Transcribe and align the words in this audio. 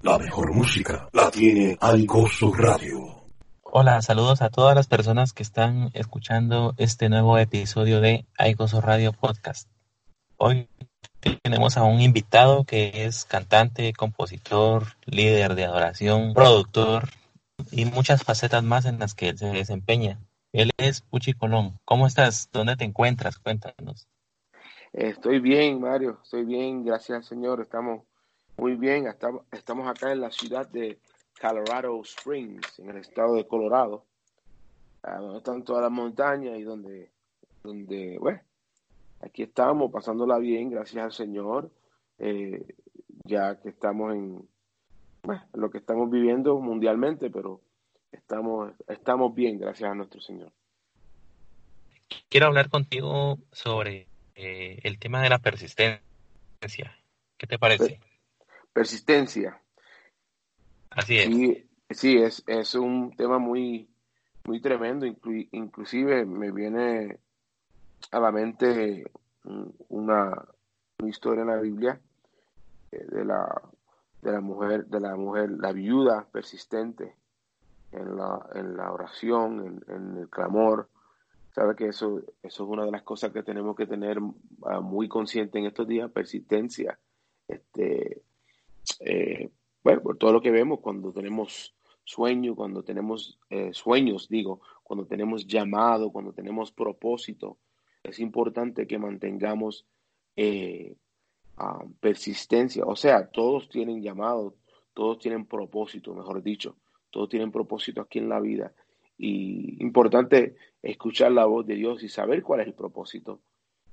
La 0.00 0.16
mejor 0.16 0.54
música 0.54 1.08
la 1.12 1.28
tiene 1.28 1.76
Aigoso 1.80 2.54
Radio. 2.54 3.24
Hola, 3.62 4.00
saludos 4.00 4.42
a 4.42 4.48
todas 4.48 4.76
las 4.76 4.86
personas 4.86 5.32
que 5.32 5.42
están 5.42 5.90
escuchando 5.92 6.72
este 6.76 7.08
nuevo 7.08 7.36
episodio 7.36 8.00
de 8.00 8.24
Aigoso 8.38 8.80
Radio 8.80 9.12
Podcast. 9.12 9.68
Hoy 10.36 10.68
tenemos 11.42 11.76
a 11.76 11.82
un 11.82 12.00
invitado 12.00 12.62
que 12.62 13.06
es 13.06 13.24
cantante, 13.24 13.92
compositor, 13.92 14.84
líder 15.04 15.56
de 15.56 15.64
adoración, 15.64 16.32
productor 16.32 17.08
y 17.72 17.84
muchas 17.84 18.22
facetas 18.22 18.62
más 18.62 18.84
en 18.84 19.00
las 19.00 19.16
que 19.16 19.30
él 19.30 19.38
se 19.38 19.46
desempeña. 19.46 20.20
Él 20.52 20.70
es 20.76 21.00
Puchi 21.00 21.32
Colón. 21.32 21.80
¿Cómo 21.84 22.06
estás? 22.06 22.50
¿Dónde 22.52 22.76
te 22.76 22.84
encuentras? 22.84 23.40
Cuéntanos. 23.40 24.06
Estoy 24.92 25.40
bien, 25.40 25.80
Mario. 25.80 26.20
Estoy 26.22 26.44
bien, 26.44 26.84
gracias 26.84 27.16
al 27.16 27.24
Señor. 27.24 27.60
Estamos 27.60 28.02
muy 28.58 28.74
bien, 28.74 29.06
estamos 29.52 29.88
acá 29.88 30.12
en 30.12 30.20
la 30.20 30.30
ciudad 30.30 30.68
de 30.68 30.98
Colorado 31.40 32.00
Springs, 32.02 32.78
en 32.80 32.90
el 32.90 32.96
estado 32.96 33.36
de 33.36 33.46
Colorado, 33.46 34.04
donde 35.02 35.38
están 35.38 35.62
todas 35.62 35.82
las 35.82 35.92
montañas 35.92 36.58
y 36.58 36.62
donde, 36.62 37.10
donde, 37.62 38.18
bueno, 38.18 38.40
aquí 39.20 39.44
estamos 39.44 39.92
pasándola 39.92 40.38
bien, 40.38 40.70
gracias 40.70 41.04
al 41.04 41.12
Señor, 41.12 41.70
eh, 42.18 42.74
ya 43.24 43.60
que 43.60 43.68
estamos 43.68 44.12
en 44.14 44.48
bueno, 45.22 45.44
lo 45.54 45.70
que 45.70 45.78
estamos 45.78 46.10
viviendo 46.10 46.58
mundialmente, 46.58 47.30
pero 47.30 47.60
estamos, 48.10 48.72
estamos 48.88 49.34
bien, 49.34 49.58
gracias 49.58 49.90
a 49.90 49.94
nuestro 49.94 50.20
Señor. 50.20 50.52
Quiero 52.28 52.46
hablar 52.46 52.70
contigo 52.70 53.38
sobre 53.52 54.08
eh, 54.34 54.80
el 54.82 54.98
tema 54.98 55.22
de 55.22 55.28
la 55.28 55.38
persistencia. 55.38 56.02
¿Qué 57.36 57.46
te 57.46 57.58
parece? 57.58 58.00
Persistencia. 58.78 59.60
Así 60.90 61.18
es. 61.18 61.98
Sí, 61.98 62.16
es, 62.16 62.44
es 62.46 62.76
un 62.76 63.10
tema 63.16 63.38
muy, 63.40 63.88
muy 64.44 64.60
tremendo. 64.60 65.04
inclusive 65.50 66.24
me 66.24 66.52
viene 66.52 67.18
a 68.12 68.20
la 68.20 68.30
mente 68.30 69.10
una, 69.88 70.46
historia 71.04 71.42
en 71.42 71.48
la 71.48 71.56
Biblia 71.56 72.00
eh, 72.92 73.04
de 73.08 73.24
la, 73.24 73.62
de 74.22 74.30
la 74.30 74.40
mujer, 74.40 74.86
de 74.86 75.00
la 75.00 75.16
mujer, 75.16 75.50
la 75.50 75.72
viuda 75.72 76.28
persistente 76.30 77.16
en 77.90 78.16
la, 78.16 78.48
en 78.54 78.76
la 78.76 78.92
oración, 78.92 79.82
en, 79.88 80.18
el 80.18 80.28
clamor. 80.28 80.88
Sabe 81.52 81.74
que 81.74 81.88
eso, 81.88 82.20
eso 82.44 82.62
es 82.64 82.70
una 82.70 82.84
de 82.84 82.92
las 82.92 83.02
cosas 83.02 83.32
que 83.32 83.42
tenemos 83.42 83.74
que 83.74 83.88
tener 83.88 84.20
ah, 84.66 84.80
muy 84.80 85.08
consciente 85.08 85.58
en 85.58 85.66
estos 85.66 85.88
días, 85.88 86.12
persistencia. 86.12 86.96
Este, 87.48 88.22
eh, 89.00 89.50
bueno, 89.82 90.02
por 90.02 90.18
todo 90.18 90.32
lo 90.32 90.40
que 90.40 90.50
vemos 90.50 90.80
cuando 90.80 91.12
tenemos 91.12 91.74
sueño, 92.04 92.54
cuando 92.54 92.82
tenemos 92.82 93.38
eh, 93.50 93.70
sueños, 93.72 94.28
digo, 94.28 94.60
cuando 94.82 95.06
tenemos 95.06 95.46
llamado, 95.46 96.10
cuando 96.10 96.32
tenemos 96.32 96.72
propósito, 96.72 97.58
es 98.02 98.18
importante 98.18 98.86
que 98.86 98.98
mantengamos 98.98 99.86
eh, 100.36 100.96
persistencia. 102.00 102.84
O 102.86 102.96
sea, 102.96 103.28
todos 103.28 103.68
tienen 103.68 104.02
llamado, 104.02 104.54
todos 104.94 105.18
tienen 105.18 105.46
propósito, 105.46 106.14
mejor 106.14 106.42
dicho, 106.42 106.76
todos 107.10 107.28
tienen 107.28 107.52
propósito 107.52 108.00
aquí 108.00 108.18
en 108.18 108.28
la 108.28 108.40
vida. 108.40 108.72
Y 109.16 109.82
importante 109.82 110.56
escuchar 110.80 111.32
la 111.32 111.44
voz 111.46 111.66
de 111.66 111.74
Dios 111.74 112.02
y 112.02 112.08
saber 112.08 112.42
cuál 112.42 112.60
es 112.60 112.68
el 112.68 112.74
propósito 112.74 113.40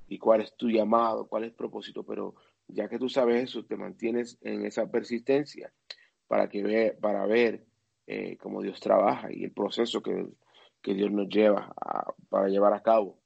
y 0.08 0.18
cuál 0.18 0.40
es 0.40 0.56
tu 0.56 0.70
llamado, 0.70 1.26
cuál 1.26 1.44
es 1.44 1.50
el 1.50 1.56
propósito, 1.56 2.04
pero 2.04 2.34
ya 2.68 2.88
que 2.88 2.98
tú 2.98 3.08
sabes 3.08 3.44
eso, 3.44 3.64
te 3.64 3.76
mantienes 3.76 4.38
en 4.42 4.64
esa 4.66 4.90
persistencia 4.90 5.72
para, 6.26 6.48
que 6.48 6.62
ve, 6.62 6.96
para 7.00 7.26
ver 7.26 7.64
eh, 8.06 8.36
cómo 8.38 8.62
Dios 8.62 8.80
trabaja 8.80 9.32
y 9.32 9.44
el 9.44 9.52
proceso 9.52 10.02
que, 10.02 10.26
Dios 10.82 11.10
nos 11.10 11.28
lleva 11.28 11.74
para 12.28 12.46
llevar 12.46 12.72
a 12.72 12.80
cabo 12.80 13.18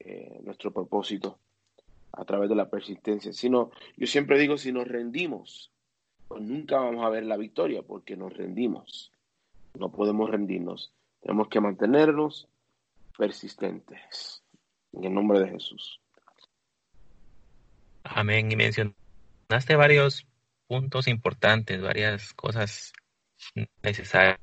eh, 0.00 0.38
nuestro 0.42 0.70
propósito 0.70 1.38
a 2.12 2.26
través 2.26 2.50
de 2.50 2.54
la 2.54 2.68
persistencia. 2.68 3.32
Si 3.32 3.48
yo 3.48 3.70
siempre 4.06 4.38
digo, 4.38 4.58
si 4.58 4.70
nos 4.70 4.86
rendimos, 4.86 5.72
pues 6.28 6.42
nunca 6.42 6.78
vamos 6.78 7.04
a 7.04 7.08
ver 7.08 7.24
la 7.24 7.38
victoria 7.38 7.82
porque 7.82 8.16
nos 8.16 8.36
rendimos. 8.36 9.12
No 9.78 9.90
podemos 9.90 10.28
rendirnos. 10.30 10.92
Tenemos 11.20 11.48
que 11.48 11.60
mantenernos 11.60 12.48
persistentes. 13.16 14.42
En 14.92 15.04
el 15.04 15.14
nombre 15.14 15.40
de 15.40 15.48
Jesús. 15.48 15.99
Amén. 18.02 18.50
Y 18.50 18.56
mencionaste 18.56 19.76
varios 19.76 20.26
puntos 20.66 21.08
importantes, 21.08 21.80
varias 21.80 22.32
cosas 22.34 22.92
necesarias. 23.82 24.38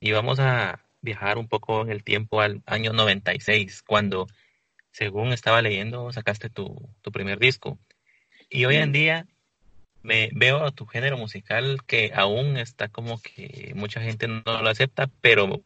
Y 0.00 0.12
vamos 0.12 0.38
a 0.40 0.84
viajar 1.00 1.38
un 1.38 1.48
poco 1.48 1.82
en 1.82 1.90
el 1.90 2.04
tiempo 2.04 2.40
al 2.40 2.62
año 2.66 2.92
96, 2.92 3.82
cuando, 3.82 4.26
según 4.90 5.32
estaba 5.32 5.62
leyendo, 5.62 6.12
sacaste 6.12 6.50
tu, 6.50 6.90
tu 7.02 7.12
primer 7.12 7.38
disco. 7.38 7.78
Y 8.48 8.64
hoy 8.64 8.76
en 8.76 8.92
día 8.92 9.26
me 10.02 10.30
veo 10.34 10.70
tu 10.72 10.86
género 10.86 11.16
musical 11.16 11.78
que 11.86 12.12
aún 12.14 12.58
está 12.58 12.88
como 12.88 13.20
que 13.20 13.72
mucha 13.74 14.00
gente 14.02 14.28
no 14.28 14.42
lo 14.44 14.68
acepta, 14.68 15.10
pero 15.20 15.62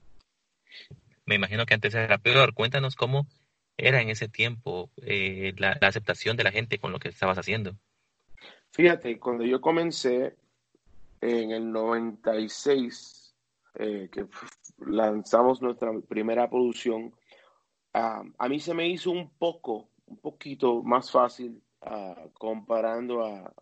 me 1.27 1.35
imagino 1.35 1.67
que 1.67 1.75
antes 1.75 1.95
era 1.95 2.19
peor. 2.19 2.55
Cuéntanos 2.55 2.95
cómo 2.95 3.27
era 3.79 4.03
en 4.03 4.11
ese 4.11 4.29
tiempo 4.29 4.91
eh, 5.03 5.55
la, 5.57 5.79
aceptación 5.81 6.37
de 6.37 6.45
la 6.45 6.51
gente 6.51 6.79
con 6.79 6.93
lo 6.93 6.99
que 6.99 7.09
estabas 7.09 7.39
haciendo? 7.39 7.73
Fíjate, 8.73 9.19
cuando 9.19 9.45
yo 9.45 9.61
comencé 9.61 10.37
en 11.21 11.53
el 11.53 11.73
96, 11.73 13.35
eh, 13.77 14.09
que 14.13 14.27
lanzamos 14.79 15.63
nuestra 15.63 15.93
primera 16.09 16.51
producción, 16.51 17.15
a 17.93 18.49
mí 18.49 18.61
se 18.61 18.75
me 18.75 18.87
hizo 18.89 19.11
un 19.11 19.31
poco, 19.39 19.89
un 20.07 20.19
poquito 20.19 20.83
más 20.83 21.11
fácil 21.11 21.61
ah, 21.83 22.27
comparando 22.35 23.25
a, 23.25 23.53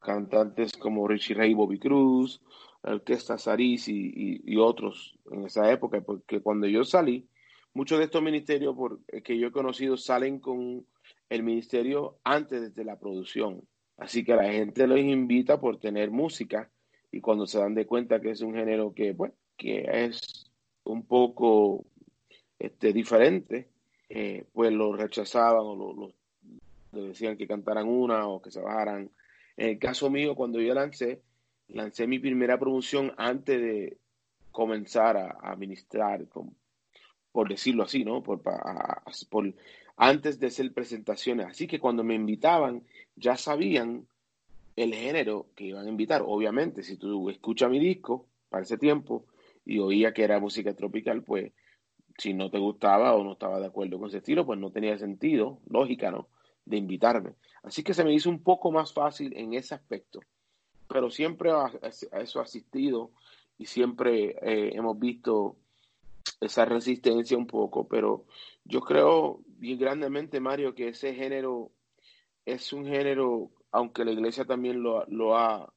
cantantes 0.00 0.76
como 0.76 1.08
Richie 1.08 1.34
Ray, 1.34 1.54
Bobby 1.54 1.78
Cruz, 1.78 2.40
Orquesta 2.82 3.36
Saris 3.36 3.88
y, 3.88 4.56
otros 4.58 5.18
en 5.32 5.46
esa 5.46 5.70
época, 5.72 6.00
porque 6.02 6.40
cuando 6.40 6.68
yo 6.68 6.84
salí, 6.84 7.26
muchos 7.76 7.98
de 7.98 8.04
estos 8.06 8.22
ministerios 8.22 8.74
eh, 9.08 9.20
que 9.20 9.38
yo 9.38 9.48
he 9.48 9.52
conocido 9.52 9.98
salen 9.98 10.40
con 10.40 10.86
el 11.28 11.42
ministerio 11.42 12.16
antes 12.24 12.74
de 12.74 12.84
la 12.84 12.98
producción. 12.98 13.62
Así 13.98 14.24
que 14.24 14.34
la 14.34 14.50
gente 14.50 14.86
los 14.86 14.98
invita 14.98 15.60
por 15.60 15.78
tener 15.78 16.10
música 16.10 16.70
y 17.12 17.20
cuando 17.20 17.46
se 17.46 17.58
dan 17.58 17.74
de 17.74 17.86
cuenta 17.86 18.20
que 18.20 18.30
es 18.30 18.40
un 18.40 18.54
género 18.54 18.94
que, 18.94 19.12
bueno, 19.12 19.34
que 19.58 19.86
es 19.92 20.50
un 20.84 21.04
poco 21.04 21.84
este, 22.58 22.94
diferente, 22.94 23.68
eh, 24.08 24.44
pues 24.54 24.72
lo 24.72 24.96
rechazaban 24.96 25.60
o 25.60 25.74
lo, 26.92 27.08
decían 27.08 27.36
que 27.36 27.46
cantaran 27.46 27.86
una 27.86 28.26
o 28.26 28.40
que 28.40 28.50
se 28.50 28.60
bajaran. 28.60 29.10
En 29.58 29.68
el 29.68 29.78
caso 29.78 30.08
mío, 30.08 30.34
cuando 30.34 30.62
yo 30.62 30.72
lancé, 30.72 31.20
lancé 31.68 32.06
mi 32.06 32.18
primera 32.18 32.58
producción 32.58 33.12
antes 33.18 33.60
de 33.60 33.98
comenzar 34.50 35.18
a, 35.18 35.38
a 35.42 35.56
ministrar 35.56 36.26
con, 36.28 36.54
por 37.36 37.50
decirlo 37.50 37.82
así, 37.82 38.02
¿no? 38.02 38.22
Por, 38.22 38.40
por, 38.40 39.54
antes 39.98 40.40
de 40.40 40.46
hacer 40.46 40.72
presentaciones. 40.72 41.46
Así 41.48 41.66
que 41.66 41.78
cuando 41.78 42.02
me 42.02 42.14
invitaban, 42.14 42.82
ya 43.14 43.36
sabían 43.36 44.06
el 44.74 44.94
género 44.94 45.48
que 45.54 45.64
iban 45.64 45.84
a 45.84 45.90
invitar. 45.90 46.22
Obviamente, 46.24 46.82
si 46.82 46.96
tú 46.96 47.28
escuchas 47.28 47.70
mi 47.70 47.78
disco 47.78 48.24
para 48.48 48.62
ese 48.62 48.78
tiempo 48.78 49.26
y 49.66 49.80
oía 49.80 50.14
que 50.14 50.24
era 50.24 50.40
música 50.40 50.72
tropical, 50.72 51.24
pues 51.24 51.52
si 52.16 52.32
no 52.32 52.48
te 52.48 52.58
gustaba 52.58 53.14
o 53.14 53.22
no 53.22 53.32
estaba 53.32 53.60
de 53.60 53.66
acuerdo 53.66 53.98
con 53.98 54.08
ese 54.08 54.16
estilo, 54.16 54.46
pues 54.46 54.58
no 54.58 54.70
tenía 54.70 54.96
sentido, 54.96 55.58
lógica, 55.68 56.10
¿no? 56.10 56.28
De 56.64 56.78
invitarme. 56.78 57.34
Así 57.62 57.82
que 57.82 57.92
se 57.92 58.02
me 58.02 58.14
hizo 58.14 58.30
un 58.30 58.42
poco 58.42 58.72
más 58.72 58.94
fácil 58.94 59.36
en 59.36 59.52
ese 59.52 59.74
aspecto. 59.74 60.20
Pero 60.88 61.10
siempre 61.10 61.50
a, 61.50 61.70
eso 61.82 62.40
asistido 62.40 63.10
y 63.58 63.66
siempre 63.66 64.36
eh, 64.40 64.70
hemos 64.74 64.98
visto 64.98 65.58
esa 66.40 66.64
resistencia 66.64 67.36
un 67.36 67.46
poco, 67.46 67.88
pero 67.88 68.24
yo 68.64 68.80
creo 68.80 69.40
bien 69.46 69.78
grandemente, 69.78 70.40
Mario, 70.40 70.74
que 70.74 70.88
ese 70.88 71.14
género 71.14 71.70
es 72.44 72.72
un 72.72 72.86
género, 72.86 73.50
aunque 73.72 74.04
la 74.04 74.12
iglesia 74.12 74.44
también 74.44 74.82
lo, 74.82 75.04
lo 75.06 75.36
ha 75.36 75.72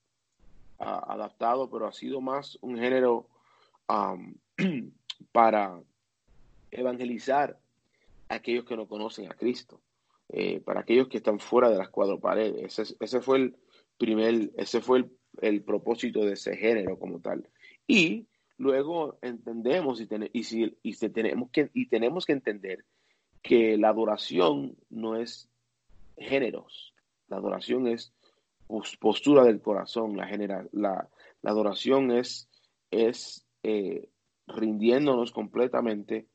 adaptado, 0.78 1.70
pero 1.70 1.88
ha 1.88 1.92
sido 1.92 2.22
más 2.22 2.58
un 2.62 2.78
género 2.78 3.28
para 5.32 5.82
evangelizar 6.72 7.60
a 8.30 8.36
aquellos 8.36 8.66
que 8.66 8.78
no 8.78 8.88
conocen 8.88 9.30
a 9.30 9.36
Cristo, 9.36 9.82
eh, 10.30 10.62
para 10.62 10.82
aquellos 10.82 11.08
que 11.08 11.18
están 11.18 11.40
fuera 11.40 11.70
de 11.70 11.78
las 11.78 11.90
cuatro 11.90 12.20
paredes. 12.20 12.80
Ese, 12.80 12.96
ese 13.00 13.22
fue 13.22 13.38
el 13.38 13.58
primer, 13.98 14.52
ese 14.58 14.80
fue 14.80 15.00
el, 15.00 15.12
el, 15.42 15.64
propósito 15.64 16.24
de 16.24 16.34
ese 16.34 16.56
género 16.56 16.98
como 16.98 17.20
tal. 17.20 17.50
Y 17.88 18.28
luego 18.60 19.18
entendemos 19.22 20.00
y, 20.02 20.08
y, 20.34 20.44
si, 20.44 20.78
y, 20.84 20.94
tenemos 21.10 21.50
que, 21.50 21.72
y 21.74 21.88
tenemos 21.88 22.26
que 22.26 22.34
entender 22.34 22.86
que 23.42 23.78
la 23.78 23.90
adoración 23.90 24.76
no 24.90 25.16
es 25.16 25.50
géneros, 26.18 26.94
la 27.30 27.38
adoración 27.38 27.88
es 27.88 28.14
postura 29.00 29.44
del 29.44 29.62
corazón, 29.62 30.16
la, 30.18 30.28
general, 30.28 30.70
la, 30.74 31.10
la 31.42 31.52
adoración 31.52 32.12
es, 32.12 32.50
es 32.92 33.46
eh, 33.64 34.10
rindiéndonos 34.46 35.32
completamente 35.32 36.28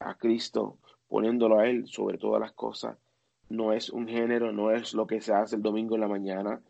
a 0.00 0.16
Cristo, 0.16 0.78
poniéndolo 1.06 1.60
a 1.60 1.68
Él 1.68 1.86
sobre 1.86 2.18
todas 2.18 2.40
las 2.40 2.52
cosas. 2.52 2.98
No 3.48 3.72
es 3.72 3.88
un 3.88 4.08
género, 4.08 4.52
no 4.52 4.72
es 4.72 4.94
lo 4.94 5.06
que 5.06 5.20
se 5.20 5.32
hace 5.32 5.56
el 5.56 5.62
domingo 5.62 5.94
en 5.94 6.02
la 6.02 6.08
mañana. 6.08 6.60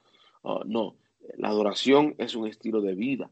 Uh, 0.42 0.62
no, 0.64 0.96
la 1.36 1.48
adoración 1.48 2.14
es 2.18 2.36
un 2.36 2.46
estilo 2.46 2.80
de 2.80 2.94
vida. 2.94 3.30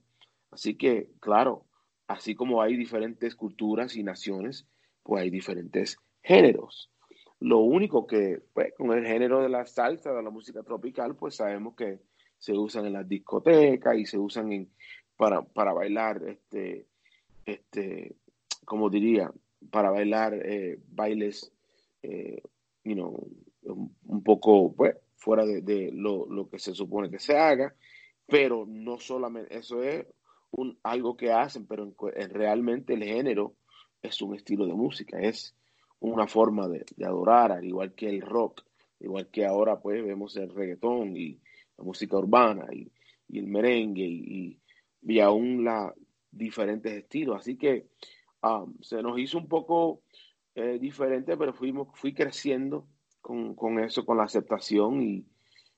Así 0.50 0.75
que, 0.75 1.11
claro, 1.20 1.65
así 2.06 2.35
como 2.35 2.62
hay 2.62 2.76
diferentes 2.76 3.35
culturas 3.35 3.97
y 3.97 4.03
naciones, 4.03 4.67
pues 5.03 5.23
hay 5.23 5.31
diferentes 5.31 5.99
géneros. 6.23 6.91
Lo 7.41 7.58
único 7.58 8.06
que, 8.06 8.41
pues, 8.53 8.73
con 8.76 8.93
el 8.93 9.06
género 9.06 9.43
de 9.43 9.49
la 9.49 9.67
salsa, 9.67 10.12
de 10.12 10.23
la 10.23 10.31
música 10.31 10.62
tropical, 10.62 11.17
pues 11.17 11.37
sabemos 11.37 11.75
que 11.75 12.00
se 12.38 12.53
usan 12.53 12.87
en 12.87 12.94
las 12.94 13.08
discotecas 13.08 13.97
y 13.97 14.06
se 14.06 14.19
usan 14.19 14.53
en, 14.53 14.70
para, 15.17 15.43
para 15.43 15.73
bailar, 15.73 16.23
este, 16.26 16.87
este, 17.44 18.17
como 18.64 18.88
diría, 18.88 19.31
para 19.70 19.91
bailar 19.91 20.35
eh, 20.35 20.79
bailes, 20.88 21.53
eh, 22.03 22.41
you 22.85 22.94
know, 22.94 23.29
un, 23.62 24.23
poco, 24.23 24.75
pues, 24.75 24.97
fuera 25.17 25.44
de, 25.44 25.91
lo, 25.93 26.26
lo, 26.26 26.49
que 26.49 26.58
se 26.58 26.75
supone 26.75 27.11
que 27.11 27.19
se 27.19 27.37
haga, 27.37 27.75
pero 28.26 28.64
no 28.67 28.99
solamente, 28.99 29.56
eso 29.56 29.82
es 29.82 30.06
un, 30.56 30.79
algo 30.82 31.17
que 31.17 31.31
hacen, 31.31 31.67
pero 31.67 31.94
realmente 32.31 32.94
el 32.94 33.05
género 33.05 33.55
es 34.03 34.20
un 34.23 34.35
estilo 34.35 34.67
de 34.67 34.75
música, 34.75 35.19
es 35.20 35.55
una 36.00 36.26
forma 36.26 36.67
de, 36.69 36.85
adorar, 37.05 37.53
al 37.53 37.64
igual 37.64 37.94
que 37.94 38.08
el 38.08 38.23
rock, 38.23 38.62
igual 39.00 39.29
que 39.29 39.44
ahora 39.44 39.79
pues 39.81 40.03
vemos 40.05 40.37
el 40.37 40.49
reggaetón 40.49 41.17
y 41.17 41.38
la 41.76 41.85
música 41.85 42.17
urbana 42.17 42.67
y, 42.73 42.91
el 43.29 43.49
merengue 43.49 44.05
y, 44.05 44.58
y, 45.03 45.20
aún 45.20 45.64
la 45.64 45.93
diferentes 46.31 46.93
estilos. 46.93 47.41
Así 47.41 47.56
que 47.56 47.88
um, 48.43 48.75
se 48.81 49.03
nos 49.03 49.19
hizo 49.19 49.37
un 49.37 49.49
poco 49.49 50.03
eh, 50.55 50.79
diferente, 50.81 51.37
pero 51.37 51.53
fuimos, 51.53 51.88
fui 51.94 52.14
creciendo 52.14 52.87
con, 53.20 53.55
con, 53.55 53.79
eso, 53.81 54.06
con 54.06 54.17
la 54.17 54.25
aceptación 54.25 55.03
y, 55.03 55.26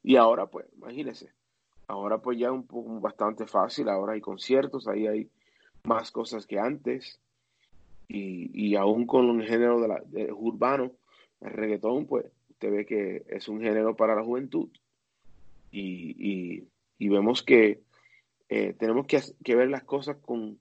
y 0.03 0.17
ahora 0.17 0.47
pues, 0.47 0.67
imagínense, 0.77 1.33
ahora 1.88 2.19
pues 2.19 2.38
ya 2.38 2.52
un 2.52 2.67
poco 2.67 3.00
bastante 3.00 3.46
fácil, 3.46 3.88
ahora 3.88 4.12
hay 4.12 4.20
conciertos, 4.20 4.87
ahí 4.87 5.06
hay 5.06 5.31
más 5.85 6.11
cosas 6.11 6.46
que 6.46 6.58
antes 6.58 7.19
y, 8.06 8.50
y 8.52 8.76
aún 8.76 9.06
con 9.06 9.40
el 9.40 9.49
género 9.49 9.81
de 9.81 9.88
la, 9.88 10.02
urbano, 10.35 10.93
el 11.40 11.50
reggaetón, 11.50 12.06
pues 12.06 12.26
usted 12.50 12.70
ve 12.70 12.87
que 12.87 13.25
es 13.29 13.49
un 13.49 13.61
género 13.61 13.96
para 13.96 14.14
la 14.14 14.23
juventud 14.23 14.69
y, 15.70 16.67
y, 16.99 17.08
vemos 17.08 17.43
que 17.43 17.82
eh, 18.49 18.75
tenemos 18.79 19.06
que, 19.06 19.20
que, 19.44 19.55
ver 19.55 19.69
las 19.69 19.84
cosas 19.84 20.17
con 20.19 20.58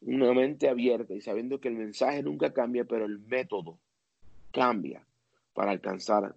una 0.00 0.32
mente 0.32 0.68
abierta 0.68 1.14
y 1.14 1.20
sabiendo 1.20 1.60
que 1.60 1.68
el 1.68 1.76
mensaje 1.76 2.22
nunca 2.22 2.52
cambia, 2.52 2.84
pero 2.84 3.04
el 3.04 3.18
método 3.20 3.78
cambia 4.52 5.04
para 5.54 5.72
alcanzar 5.72 6.36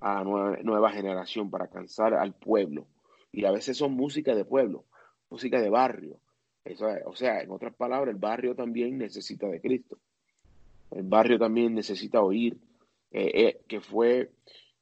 a 0.00 0.14
la 0.14 0.24
nueva, 0.24 0.58
nueva 0.62 0.90
generación, 0.90 1.50
para 1.50 1.64
alcanzar 1.64 2.14
al 2.14 2.34
pueblo. 2.34 2.86
Y 3.32 3.44
a 3.44 3.50
veces 3.50 3.76
son 3.76 3.92
música 3.92 4.34
de 4.34 4.44
pueblo, 4.44 4.84
música 5.28 5.60
de 5.60 5.70
barrio, 5.70 6.18
o 7.04 7.14
sea, 7.14 7.40
en 7.40 7.50
otras 7.50 7.74
palabras, 7.74 8.12
el 8.12 8.20
barrio 8.20 8.54
también 8.54 8.98
necesita 8.98 9.46
de 9.48 9.60
Cristo. 9.60 9.98
El 10.90 11.04
barrio 11.04 11.38
también 11.38 11.74
necesita 11.74 12.22
oír, 12.22 12.56
eh, 13.12 13.30
eh, 13.34 13.60
que 13.68 13.80
fue, 13.80 14.30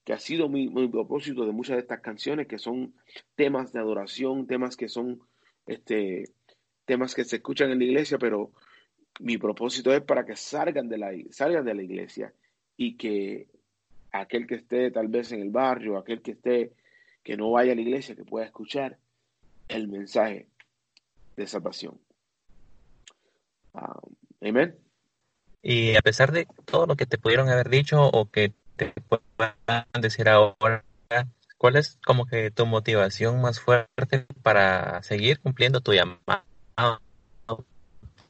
que 0.04 0.12
ha 0.12 0.18
sido 0.18 0.48
mi, 0.48 0.68
propósito 0.88 1.44
de 1.44 1.52
muchas 1.52 1.76
de 1.76 1.82
estas 1.82 2.00
canciones, 2.00 2.46
que 2.46 2.58
son 2.58 2.94
temas 3.34 3.72
de 3.72 3.80
adoración, 3.80 4.46
temas 4.46 4.76
que 4.76 4.88
son, 4.88 5.20
este, 5.66 6.30
temas 6.84 7.14
que 7.14 7.24
se 7.24 7.36
escuchan 7.36 7.70
en 7.70 7.78
la 7.78 7.84
iglesia, 7.84 8.18
pero 8.18 8.50
mi 9.20 9.38
propósito 9.38 9.92
es 9.92 10.02
para 10.02 10.24
que 10.24 10.36
salgan 10.36 10.88
de 10.88 10.98
la, 10.98 11.12
salgan 11.30 11.64
de 11.64 11.74
la 11.74 11.82
iglesia 11.82 12.32
y 12.76 12.96
que 12.96 13.46
aquel 14.10 14.46
que 14.46 14.56
esté 14.56 14.90
tal 14.90 15.08
vez 15.08 15.32
en 15.32 15.40
el 15.40 15.50
barrio, 15.50 15.96
aquel 15.96 16.22
que 16.22 16.32
esté, 16.32 16.72
que 17.24 17.36
no 17.36 17.50
vaya 17.50 17.72
a 17.72 17.74
la 17.74 17.80
iglesia, 17.80 18.14
que 18.14 18.24
pueda 18.24 18.44
escuchar 18.44 18.98
el 19.68 19.88
mensaje 19.88 20.46
de 21.36 21.46
salvación. 21.46 21.98
Um, 23.72 24.14
amén. 24.46 24.78
Y 25.62 25.96
a 25.96 26.02
pesar 26.02 26.30
de 26.30 26.46
todo 26.66 26.86
lo 26.86 26.94
que 26.94 27.06
te 27.06 27.16
pudieron 27.16 27.48
haber 27.48 27.70
dicho 27.70 28.06
o 28.06 28.30
que 28.30 28.52
te 28.76 28.92
puedan 29.08 29.86
decir 29.98 30.28
ahora, 30.28 30.84
¿cuál 31.56 31.76
es 31.76 31.98
como 32.04 32.26
que 32.26 32.50
tu 32.50 32.66
motivación 32.66 33.40
más 33.40 33.58
fuerte 33.58 34.26
para 34.42 35.02
seguir 35.02 35.40
cumpliendo 35.40 35.80
tu 35.80 35.94
llamado? 35.94 36.44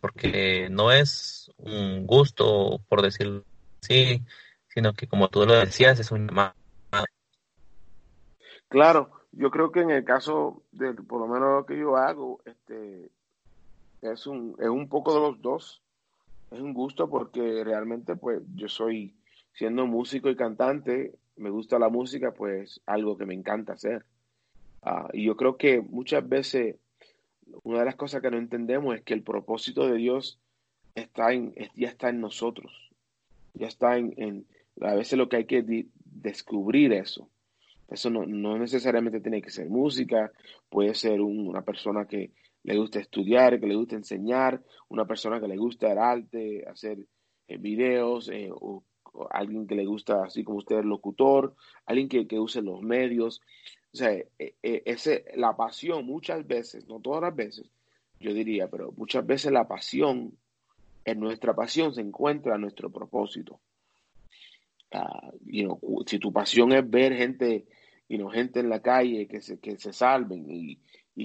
Porque 0.01 0.69
no 0.71 0.93
es 0.93 1.51
un 1.57 2.07
gusto, 2.07 2.81
por 2.89 3.03
decirlo 3.03 3.43
así, 3.83 4.23
sino 4.69 4.93
que 4.93 5.09
como 5.09 5.29
tú 5.29 5.45
lo 5.45 5.55
decías, 5.55 5.99
es 5.99 6.13
un 6.13 6.29
llamado. 6.29 6.55
Claro, 8.69 9.11
yo 9.33 9.51
creo 9.51 9.73
que 9.73 9.81
en 9.81 9.91
el 9.91 10.05
caso 10.05 10.63
de, 10.73 10.95
por 10.95 11.21
lo 11.21 11.27
menos 11.27 11.61
lo 11.61 11.67
que 11.67 11.79
yo 11.79 11.97
hago, 11.97 12.41
este, 12.45 13.11
es 14.03 14.27
un, 14.27 14.57
es 14.59 14.69
un 14.69 14.89
poco 14.89 15.15
de 15.15 15.21
los 15.21 15.43
dos. 15.43 15.83
Es 16.51 16.61
un 16.61 16.73
gusto 16.73 17.09
porque 17.09 17.65
realmente, 17.65 18.17
pues, 18.17 18.43
yo 18.55 18.69
soy, 18.69 19.15
siendo 19.53 19.87
músico 19.87 20.29
y 20.29 20.37
cantante, 20.37 21.15
me 21.37 21.51
gusta 21.51 21.79
la 21.79 21.89
música, 21.89 22.33
pues, 22.33 22.81
algo 22.87 23.17
que 23.17 23.27
me 23.27 23.35
encanta 23.35 23.73
hacer. 23.73 24.05
Ah, 24.83 25.09
y 25.13 25.25
yo 25.25 25.37
creo 25.37 25.57
que 25.57 25.81
muchas 25.81 26.29
veces, 26.29 26.77
una 27.63 27.81
de 27.81 27.87
las 27.87 27.97
cosas 27.97 28.23
que 28.23 28.31
no 28.31 28.37
entendemos 28.37 28.95
es 28.95 29.03
que 29.03 29.15
el 29.15 29.23
propósito 29.23 29.87
de 29.87 29.97
Dios 29.97 30.39
está 30.95 31.33
en, 31.33 31.55
ya 31.75 31.89
está 31.89 32.09
en 32.11 32.21
nosotros. 32.21 32.91
Ya 33.55 33.67
está 33.67 33.97
en, 33.97 34.15
en 34.17 34.47
a 34.81 34.95
veces 34.95 35.19
lo 35.19 35.29
que 35.29 35.37
hay 35.37 35.45
que 35.47 35.87
descubrir 36.05 36.93
eso. 36.93 37.29
Eso 37.89 38.11
no, 38.11 38.25
no, 38.27 38.59
necesariamente 38.59 39.21
tiene 39.21 39.43
que 39.43 39.51
ser 39.51 39.69
música, 39.69 40.33
puede 40.69 40.95
ser 40.95 41.21
una 41.21 41.63
persona 41.63 42.07
que 42.07 42.33
le 42.63 42.79
gusta 42.79 42.99
estudiar, 42.99 43.61
que 43.61 43.67
le 43.67 43.77
gusta 43.77 43.95
enseñar, 43.95 44.63
una 44.89 45.05
persona 45.05 45.41
que 45.41 45.49
le 45.49 45.57
gusta 45.57 45.93
el 45.93 45.99
arte, 45.99 46.65
hacer 46.67 46.99
eh, 47.47 47.59
videos, 47.59 48.31
eh, 48.31 48.49
o, 48.51 48.83
alguien 49.31 49.67
que 49.67 49.77
le 49.77 49.85
gusta, 49.85 50.25
así 50.25 50.43
como 50.43 50.59
usted, 50.59 50.79
el 50.79 50.89
locutor, 50.89 51.55
alguien 51.87 52.09
que, 52.09 52.27
que 52.27 52.41
use 52.41 52.63
los 52.63 52.81
medios. 52.83 53.43
O 53.93 53.97
sea, 53.97 54.11
eh, 54.11 54.55
ese, 54.63 55.25
la 55.37 55.55
pasión 55.57 56.05
muchas 56.05 56.45
veces, 56.47 56.89
no 56.89 56.99
todas 57.01 57.23
las 57.23 57.37
veces, 57.37 57.71
yo 58.19 58.33
diría, 58.33 58.69
pero 58.69 58.93
muchas 58.97 59.25
veces 59.25 59.53
la 59.53 59.69
pasión, 59.69 60.37
en 61.05 61.21
nuestra 61.21 61.55
pasión 61.55 61.95
se 61.95 62.01
encuentra 62.01 62.59
nuestro 62.59 62.91
propósito. 62.91 63.61
Ah, 64.91 65.33
si 66.07 66.19
tu 66.19 66.33
pasión 66.33 66.73
es 66.73 66.89
ver 66.89 67.15
gente, 67.15 67.67
gente 68.33 68.61
en 68.61 68.69
la 68.69 68.81
calle 68.81 69.27
que 69.27 69.41
se, 69.41 69.59
que 69.59 69.77
se 69.79 69.93
salven 69.93 70.47
y, 70.49 70.79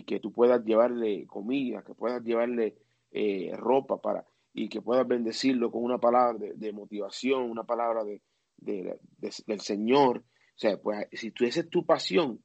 que 0.03 0.19
tú 0.19 0.31
puedas 0.31 0.63
llevarle 0.63 1.25
comida, 1.27 1.83
que 1.83 1.93
puedas 1.93 2.23
llevarle 2.23 2.75
eh, 3.11 3.51
ropa 3.55 4.01
para 4.01 4.25
y 4.53 4.69
que 4.69 4.81
puedas 4.81 5.07
bendecirlo 5.07 5.71
con 5.71 5.83
una 5.83 5.99
palabra 5.99 6.37
de, 6.37 6.71
motivación, 6.71 7.49
una 7.49 7.63
palabra 7.63 8.03
de, 8.03 8.21
del 8.57 9.59
Señor. 9.61 10.17
O 10.19 10.59
sea, 10.59 10.77
pues 10.77 11.07
si 11.13 11.31
tú 11.31 11.45
esa 11.45 11.61
es 11.61 11.69
tu 11.69 11.85
pasión, 11.85 12.39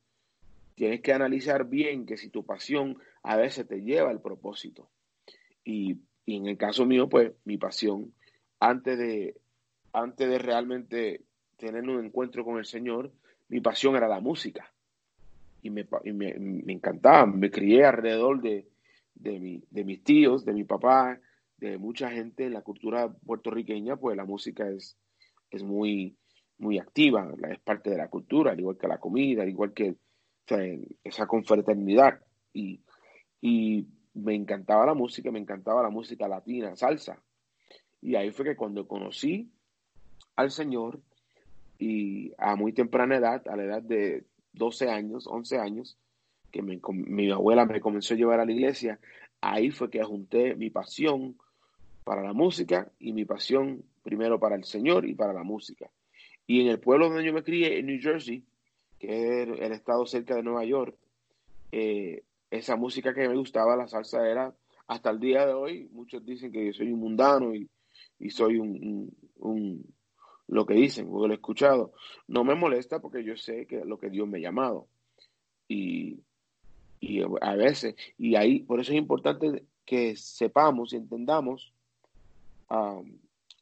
tienes 0.75 1.01
que 1.01 1.13
analizar 1.13 1.67
bien 1.67 2.07
que 2.07 2.17
si 2.17 2.29
tu 2.29 2.45
pasión 2.45 2.99
a 3.23 3.37
veces 3.37 3.67
te 3.67 3.81
lleva 3.81 4.11
al 4.11 4.21
propósito. 4.21 4.91
Y, 5.65 5.99
y 6.27 6.37
en 6.37 6.47
el 6.47 6.57
caso 6.57 6.85
mío, 6.87 7.09
pues 7.09 7.33
mi 7.45 7.57
pasión, 7.59 8.13
antes 8.61 8.99
de, 8.99 9.37
antes 9.93 10.29
de 10.29 10.39
realmente 10.39 11.23
tener 11.57 11.83
un 11.83 12.05
encuentro 12.05 12.45
con 12.45 12.59
el 12.59 12.65
Señor, 12.65 13.13
mi 13.55 13.61
pasión 13.61 13.95
era 13.95 14.09
la 14.09 14.19
música. 14.19 14.69
Y 15.63 15.71
me, 15.71 15.87
me, 16.13 16.73
encantaba, 16.73 17.25
me 17.25 17.53
crié 17.53 17.85
alrededor 17.85 18.43
de, 18.43 18.67
de, 19.15 19.63
de 19.71 19.85
mis 19.85 20.03
tíos, 20.03 20.45
de 20.45 20.53
mi 20.53 20.65
papá, 20.65 21.21
de 21.59 21.79
mucha 21.79 22.11
gente 22.11 22.47
en 22.47 22.53
la 22.53 22.63
cultura 22.63 23.09
puertorriqueña, 23.09 23.95
pues 23.95 24.17
la 24.17 24.25
música 24.25 24.69
es, 24.69 24.97
es 25.53 25.63
muy, 25.63 26.17
muy 26.59 26.81
activa, 26.81 27.33
es 27.49 27.61
parte 27.61 27.91
de 27.91 27.97
la 27.97 28.09
cultura, 28.09 28.51
al 28.51 28.59
igual 28.59 28.77
que 28.77 28.89
la 28.89 28.99
comida, 28.99 29.45
al 29.45 29.49
igual 29.49 29.73
que 29.73 29.95
esa 31.05 31.29
confraternidad. 31.29 32.21
Y 32.53 32.81
Y 33.41 33.87
me 34.15 34.35
encantaba 34.35 34.85
la 34.85 34.95
música, 34.95 35.31
me 35.31 35.39
encantaba 35.39 35.81
la 35.81 35.91
música 35.91 36.27
latina, 36.27 36.75
salsa. 36.75 37.23
Y 38.03 38.17
ahí 38.17 38.33
fue 38.33 38.47
que 38.47 38.57
cuando 38.57 38.89
conocí 38.89 39.49
al 40.35 40.51
Señor 40.51 41.01
y 41.79 42.33
a 42.39 42.57
muy 42.57 42.73
temprana 42.73 43.17
edad, 43.17 43.47
a 43.49 43.57
la 43.57 43.65
edad 43.65 43.83
de 43.83 44.25
12 44.53 44.89
años, 44.89 45.27
11 45.27 45.59
años, 45.59 45.97
que 46.51 46.63
mi 46.63 47.31
abuela 47.31 47.67
me 47.67 47.81
comenzó 47.81 48.15
a 48.15 48.17
llevar 48.17 48.41
a 48.41 48.45
la 48.45 48.53
iglesia, 48.53 49.01
ahí 49.41 49.71
fue 49.71 49.91
que 49.91 50.03
junté 50.03 50.55
mi 50.55 50.71
pasión 50.71 51.37
para 52.05 52.23
la 52.23 52.33
música 52.33 52.91
y 52.99 53.13
mi 53.13 53.25
pasión 53.25 53.83
primero 54.03 54.39
para 54.39 54.57
el 54.57 54.65
Señor 54.65 55.07
y 55.07 55.15
para 55.15 55.33
la 55.33 55.43
música. 55.43 55.91
Y 56.47 56.61
en 56.61 56.69
el 56.69 56.79
pueblo 56.79 57.09
donde 57.09 57.25
yo 57.25 57.33
me 57.33 57.43
crié, 57.43 57.79
en 57.79 57.87
New 57.87 58.01
Jersey, 58.01 58.45
que 58.99 59.43
es 59.43 59.49
el 59.49 59.73
estado 59.73 60.07
cerca 60.07 60.37
de 60.37 60.43
Nueva 60.43 60.65
York, 60.65 60.95
eh, 61.73 62.23
esa 62.51 62.77
música 62.77 63.15
que 63.15 63.29
me 63.29 63.37
gustaba, 63.37 63.77
la 63.77 63.89
salsa 63.89 64.29
era, 64.29 64.55
hasta 64.87 65.11
el 65.11 65.19
día 65.19 65.47
de 65.47 65.55
hoy, 65.55 65.89
muchos 65.93 66.25
dicen 66.25 66.53
que 66.53 66.73
soy 66.73 66.93
un 66.93 67.01
mundano 67.01 67.55
y, 67.55 67.69
soy 68.31 68.59
un, 68.59 69.85
lo 70.47 70.67
que 70.67 70.75
dicen, 70.75 71.09
porque 71.09 71.29
lo 71.29 71.33
he 71.35 71.37
escuchado. 71.37 71.93
No 72.29 72.45
me 72.45 72.55
molesta 72.55 73.01
porque 73.01 73.25
yo 73.25 73.37
sé 73.37 73.67
que 73.67 73.85
lo 73.85 73.99
que 73.99 74.11
Dios 74.11 74.29
me 74.29 74.39
ha 74.39 74.43
llamado. 74.43 74.87
Y, 75.69 76.21
y 77.01 77.23
a 77.23 77.55
veces, 77.55 77.95
y 78.19 78.37
ahí, 78.37 78.61
por 78.61 78.81
eso 78.81 78.93
es 78.93 78.99
importante 78.99 79.65
que 79.85 80.17
sepamos 80.17 80.93
y 80.93 80.97
entendamos 80.97 81.73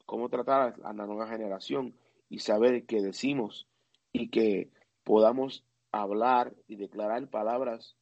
cómo 0.07 0.29
tratar 0.29 0.75
a 0.85 0.93
la 0.93 1.07
nueva 1.07 1.29
generación 1.29 1.95
y 2.29 2.39
saber 2.39 2.85
qué 2.85 3.03
decimos 3.03 3.67
y 4.13 4.29
que 4.29 4.71
podamos 5.05 5.65
hablar 5.91 6.55
y 6.69 6.77
declarar 6.77 7.29
palabras 7.29 7.97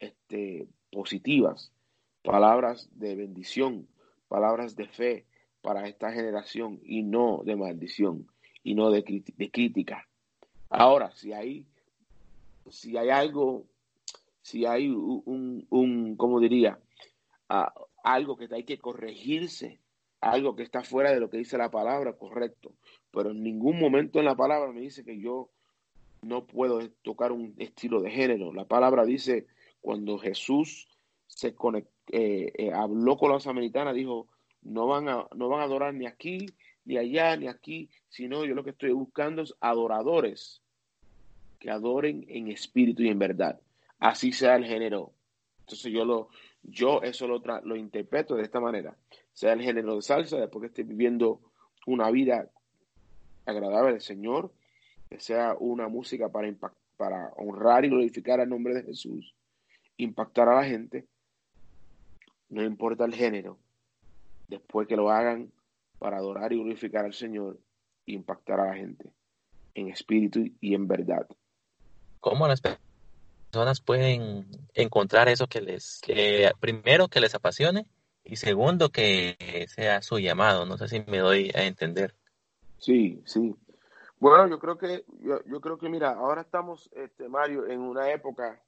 este, 0.00 0.68
positivas, 0.90 1.72
palabras 2.22 2.88
de 2.92 3.14
bendición, 3.14 3.88
palabras 4.28 4.76
de 4.76 4.88
fe 4.88 5.26
para 5.62 5.88
esta 5.88 6.12
generación 6.12 6.80
y 6.84 7.02
no 7.02 7.42
de 7.44 7.56
maldición 7.56 8.26
y 8.62 8.74
no 8.74 8.90
de, 8.90 9.02
de 9.36 9.50
crítica. 9.50 10.06
Ahora, 10.68 11.10
si 11.12 11.32
hay, 11.32 11.66
si 12.70 12.96
hay 12.96 13.10
algo, 13.10 13.66
si 14.42 14.66
hay 14.66 14.88
un, 14.88 15.66
un 15.68 16.16
¿cómo 16.16 16.40
diría? 16.40 16.78
Ah, 17.48 17.72
algo 18.04 18.36
que 18.36 18.48
hay 18.52 18.64
que 18.64 18.78
corregirse, 18.78 19.80
algo 20.20 20.54
que 20.54 20.62
está 20.62 20.82
fuera 20.82 21.12
de 21.12 21.20
lo 21.20 21.30
que 21.30 21.38
dice 21.38 21.58
la 21.58 21.70
palabra, 21.70 22.12
correcto. 22.12 22.72
Pero 23.10 23.30
en 23.30 23.42
ningún 23.42 23.78
momento 23.78 24.18
en 24.18 24.26
la 24.26 24.36
palabra 24.36 24.72
me 24.72 24.80
dice 24.80 25.04
que 25.04 25.18
yo 25.18 25.50
no 26.22 26.46
puedo 26.46 26.88
tocar 27.02 27.32
un 27.32 27.54
estilo 27.58 28.00
de 28.00 28.10
género. 28.10 28.52
La 28.52 28.66
palabra 28.66 29.04
dice, 29.04 29.46
cuando 29.80 30.18
Jesús 30.18 30.88
se 31.26 31.54
eh, 32.12 32.52
eh, 32.54 32.72
habló 32.72 33.16
con 33.16 33.32
la 33.32 33.40
samaritana, 33.40 33.92
dijo, 33.92 34.28
no 34.62 34.86
van, 34.86 35.08
a, 35.08 35.26
no 35.34 35.48
van 35.48 35.60
a 35.60 35.64
adorar 35.64 35.94
ni 35.94 36.06
aquí, 36.06 36.46
ni 36.84 36.96
allá, 36.96 37.36
ni 37.36 37.48
aquí, 37.48 37.90
sino 38.08 38.44
yo 38.44 38.54
lo 38.54 38.64
que 38.64 38.70
estoy 38.70 38.92
buscando 38.92 39.42
es 39.42 39.54
adoradores 39.60 40.62
que 41.58 41.70
adoren 41.70 42.24
en 42.28 42.48
espíritu 42.48 43.02
y 43.02 43.08
en 43.08 43.18
verdad. 43.18 43.60
Así 43.98 44.32
sea 44.32 44.56
el 44.56 44.64
género. 44.64 45.12
Entonces 45.60 45.92
yo 45.92 46.04
lo, 46.04 46.28
yo 46.62 47.02
eso 47.02 47.28
lo, 47.28 47.42
lo 47.64 47.76
interpreto 47.76 48.34
de 48.34 48.42
esta 48.42 48.60
manera. 48.60 48.96
Sea 49.32 49.52
el 49.52 49.62
género 49.62 49.96
de 49.96 50.02
salsa, 50.02 50.38
después 50.38 50.62
que 50.62 50.66
esté 50.68 50.82
viviendo 50.82 51.40
una 51.86 52.10
vida 52.10 52.50
agradable 53.46 53.94
al 53.94 54.00
Señor, 54.00 54.52
que 55.08 55.20
sea 55.20 55.54
una 55.58 55.88
música 55.88 56.28
para, 56.28 56.52
para 56.96 57.32
honrar 57.36 57.84
y 57.84 57.88
glorificar 57.88 58.40
el 58.40 58.48
nombre 58.48 58.74
de 58.74 58.82
Jesús, 58.82 59.34
impactar 59.96 60.48
a 60.48 60.56
la 60.56 60.64
gente, 60.64 61.06
no 62.48 62.62
importa 62.64 63.04
el 63.04 63.14
género, 63.14 63.58
después 64.50 64.86
que 64.86 64.96
lo 64.96 65.10
hagan 65.10 65.50
para 65.98 66.18
adorar 66.18 66.52
y 66.52 66.56
glorificar 66.56 67.04
al 67.04 67.14
Señor, 67.14 67.58
impactar 68.06 68.60
a 68.60 68.66
la 68.66 68.74
gente 68.74 69.10
en 69.74 69.88
espíritu 69.88 70.40
y 70.60 70.74
en 70.74 70.86
verdad. 70.86 71.26
¿Cómo 72.18 72.46
las 72.46 72.60
personas 72.60 73.80
pueden 73.80 74.46
encontrar 74.74 75.28
eso 75.28 75.46
que 75.46 75.60
les, 75.60 76.00
que 76.02 76.50
primero 76.60 77.08
que 77.08 77.20
les 77.20 77.34
apasione 77.34 77.86
y 78.24 78.36
segundo 78.36 78.90
que 78.90 79.66
sea 79.68 80.02
su 80.02 80.18
llamado? 80.18 80.66
No 80.66 80.76
sé 80.76 80.88
si 80.88 81.00
me 81.06 81.18
doy 81.18 81.50
a 81.54 81.64
entender. 81.64 82.14
Sí, 82.78 83.22
sí. 83.24 83.54
Bueno, 84.18 84.48
yo 84.48 84.58
creo 84.58 84.76
que, 84.76 85.04
yo, 85.20 85.42
yo 85.46 85.60
creo 85.60 85.78
que, 85.78 85.88
mira, 85.88 86.10
ahora 86.12 86.42
estamos, 86.42 86.90
este, 86.94 87.28
Mario, 87.28 87.66
en 87.66 87.80
una 87.80 88.10
época, 88.10 88.60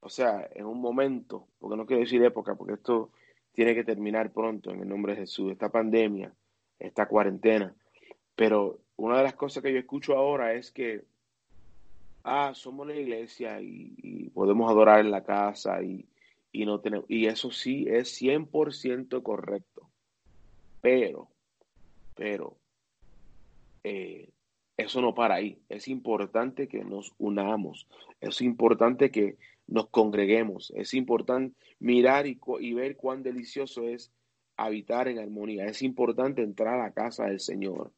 o 0.00 0.08
sea, 0.08 0.48
en 0.54 0.66
un 0.66 0.80
momento, 0.80 1.48
porque 1.58 1.76
no 1.76 1.86
quiero 1.86 2.02
decir 2.02 2.22
época, 2.22 2.54
porque 2.54 2.74
esto 2.74 3.10
tiene 3.58 3.74
que 3.74 3.82
terminar 3.82 4.30
pronto 4.30 4.70
en 4.70 4.82
el 4.82 4.88
nombre 4.88 5.14
de 5.14 5.22
Jesús, 5.22 5.50
esta 5.50 5.68
pandemia, 5.68 6.32
esta 6.78 7.08
cuarentena. 7.08 7.74
Pero 8.36 8.78
una 8.94 9.16
de 9.16 9.24
las 9.24 9.34
cosas 9.34 9.64
que 9.64 9.72
yo 9.72 9.80
escucho 9.80 10.16
ahora 10.16 10.54
es 10.54 10.70
que, 10.70 11.02
ah, 12.22 12.52
somos 12.54 12.86
la 12.86 12.94
iglesia 12.94 13.60
y, 13.60 14.30
podemos 14.32 14.70
adorar 14.70 15.00
en 15.00 15.10
la 15.10 15.24
casa 15.24 15.82
y, 15.82 16.06
y 16.52 16.66
no 16.66 16.78
tenemos, 16.78 17.06
y 17.08 17.26
eso 17.26 17.50
sí 17.50 17.84
es 17.88 18.22
100% 18.22 19.24
correcto. 19.24 19.90
Pero, 20.80 21.28
pero, 22.14 22.56
eh, 23.82 24.30
eso 24.76 25.00
no 25.00 25.16
para 25.16 25.34
ahí. 25.34 25.58
Es 25.68 25.88
importante 25.88 26.68
que 26.68 26.84
nos 26.84 27.12
unamos. 27.18 27.88
Es 28.20 28.40
importante 28.40 29.10
que 29.10 29.36
nos 29.68 29.88
congreguemos. 29.90 30.72
Es 30.74 30.94
importante 30.94 31.56
mirar 31.78 32.26
y, 32.26 32.38
ver 32.74 32.96
cuán 32.96 33.22
delicioso 33.22 33.84
es 33.84 34.10
habitar 34.56 35.08
en 35.08 35.18
armonía. 35.18 35.66
Es 35.66 35.82
importante 35.82 36.42
entrar 36.42 36.80
a 36.80 36.84
la 36.84 36.92
casa 36.92 37.26
del 37.26 37.38
Señor. 37.38 37.92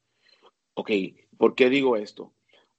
Ok, 0.75 0.91
¿por 1.39 1.55
qué 1.55 1.71
digo 1.71 1.97
esto? 1.97 2.33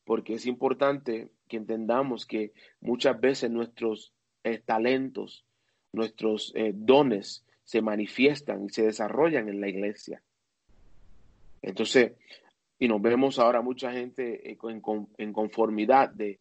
Porque 0.06 0.36
es 0.36 0.46
importante 0.46 1.30
que 1.48 1.58
entendamos 1.58 2.26
que 2.26 2.52
muchas 2.80 3.20
veces 3.20 3.50
nuestros 3.50 4.14
eh, 4.44 4.62
talentos, 4.64 5.46
nuestros 5.94 6.52
eh, 6.56 6.72
dones 6.76 7.44
se 7.64 7.82
manifiestan 7.82 8.66
y 8.66 8.70
se 8.70 8.84
desarrollan 8.84 9.50
en 9.50 9.62
la 9.62 9.70
iglesia. 9.70 10.22
Entonces, 11.62 12.14
y 12.80 12.88
nos 12.88 13.02
vemos 13.02 13.38
ahora 13.38 13.62
mucha 13.62 13.92
gente 13.92 14.52
eh, 14.52 14.58
en, 15.18 15.34
conformidad 15.34 16.10
de 16.10 16.40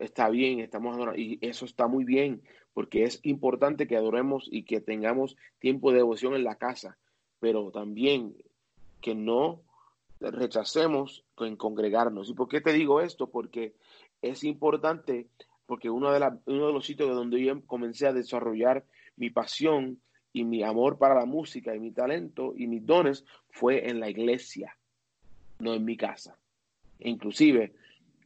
está 0.00 0.28
bien, 0.28 0.60
estamos 0.60 0.94
adorando, 0.96 1.20
y 1.20 1.38
eso 1.40 1.64
está 1.64 1.86
muy 1.86 2.04
bien, 2.04 2.42
porque 2.74 3.04
es 3.04 3.20
importante 3.22 3.86
que 3.86 3.96
adoremos 3.96 4.48
y 4.50 4.64
que 4.64 4.80
tengamos 4.80 5.36
tiempo 5.58 5.90
de 5.90 5.98
devoción 5.98 6.34
en 6.34 6.44
la 6.44 6.56
casa, 6.56 6.98
pero 7.38 7.70
también 7.70 8.34
que 9.00 9.14
no 9.14 9.62
rechacemos 10.20 11.24
en 11.38 11.56
congregarnos. 11.56 12.28
¿Y 12.28 12.34
por 12.34 12.48
qué 12.48 12.60
te 12.60 12.72
digo 12.72 13.00
esto? 13.00 13.28
Porque 13.28 13.74
es 14.20 14.44
importante, 14.44 15.28
porque 15.66 15.88
uno 15.88 16.10
de, 16.12 16.18
uno 16.46 16.66
de 16.66 16.72
los 16.72 16.84
sitios 16.84 17.14
donde 17.14 17.42
yo 17.42 17.64
comencé 17.66 18.06
a 18.06 18.12
desarrollar 18.12 18.84
mi 19.16 19.30
pasión 19.30 20.00
y 20.32 20.44
mi 20.44 20.62
amor 20.62 20.98
para 20.98 21.14
la 21.14 21.24
música 21.24 21.74
y 21.74 21.80
mi 21.80 21.92
talento 21.92 22.54
y 22.56 22.66
mis 22.66 22.84
dones 22.84 23.24
fue 23.50 23.88
en 23.88 24.00
la 24.00 24.10
iglesia 24.10 24.76
no 25.60 25.74
en 25.74 25.84
mi 25.84 25.96
casa. 25.96 26.36
inclusive, 26.98 27.72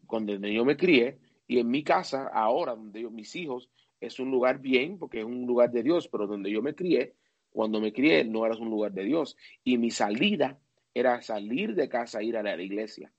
cuando 0.07 0.35
yo 0.35 0.65
me 0.65 0.77
crié, 0.77 1.19
y 1.47 1.59
en 1.59 1.71
mi 1.71 1.83
casa, 1.83 2.29
ahora, 2.33 2.75
donde 2.75 3.03
yo, 3.03 3.11
mis 3.11 3.35
hijos, 3.37 3.69
es 4.01 4.19
un 4.19 4.31
lugar 4.31 4.61
bien, 4.61 4.99
porque 4.99 5.21
es 5.21 5.25
un 5.25 5.47
lugar 5.47 5.71
de 5.71 5.83
Dios, 5.83 6.09
pero 6.09 6.27
donde 6.27 6.51
yo 6.51 6.63
me 6.63 6.75
crié, 6.75 7.15
cuando 7.51 7.81
me 7.81 7.93
crié, 7.93 8.25
no 8.25 8.45
era 8.45 8.57
un 8.57 8.71
lugar 8.71 8.93
de 8.93 9.05
Dios. 9.05 9.37
Y 9.63 9.79
mi 9.79 9.91
salida 9.91 10.59
era 10.93 11.23
salir 11.23 11.75
de 11.75 11.89
casa 11.89 12.21
e 12.21 12.25
ir 12.25 12.37
a 12.37 12.43
la 12.43 12.61
iglesia. 12.61 13.13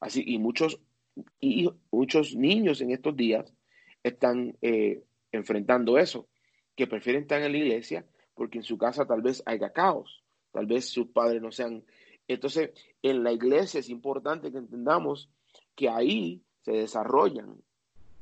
Así, 0.00 0.22
y 0.26 0.38
muchos, 0.38 0.80
y 1.40 1.68
muchos 1.90 2.34
niños 2.34 2.80
en 2.80 2.90
estos 2.90 3.16
días 3.16 3.52
están 4.02 4.56
eh, 4.62 5.02
enfrentando 5.32 5.98
eso, 5.98 6.28
que 6.76 6.86
prefieren 6.86 7.22
estar 7.22 7.42
en 7.42 7.52
la 7.52 7.58
iglesia 7.58 8.06
porque 8.34 8.58
en 8.58 8.64
su 8.64 8.78
casa 8.78 9.06
tal 9.06 9.20
vez 9.20 9.42
haya 9.44 9.70
caos, 9.70 10.22
tal 10.50 10.66
vez 10.66 10.86
sus 10.86 11.08
padres 11.08 11.42
no 11.42 11.52
sean 11.52 11.84
entonces, 12.34 12.70
en 13.02 13.24
la 13.24 13.32
iglesia 13.32 13.80
es 13.80 13.88
importante 13.88 14.52
que 14.52 14.58
entendamos 14.58 15.28
que 15.74 15.88
ahí 15.88 16.44
se 16.62 16.72
desarrollan, 16.72 17.56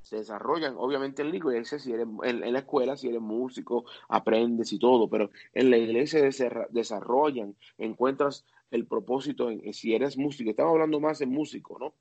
se 0.03 0.17
desarrollan, 0.17 0.75
obviamente 0.77 1.23
en 1.23 1.31
la 1.31 1.37
iglesia, 1.37 1.79
si 1.79 1.93
eres, 1.93 2.07
en, 2.23 2.53
la 2.53 2.59
escuela, 2.61 2.97
si 2.97 3.09
eres 3.09 3.21
músico, 3.21 3.85
aprendes 4.09 4.73
y 4.73 4.79
todo, 4.79 5.09
pero 5.09 5.31
en 5.53 5.71
la 5.71 5.77
iglesia 5.77 6.33
se 6.33 6.51
desarrollan, 6.71 7.55
encuentras 7.77 8.47
el 8.71 8.87
propósito 8.87 9.51
en, 9.51 9.73
si 9.75 9.95
eres 9.95 10.17
músico, 10.17 10.51
estamos 10.51 10.73
hablando 10.73 11.01
más 11.01 11.21
en 11.21 11.31
músico, 11.31 11.79
¿no? 11.79 11.95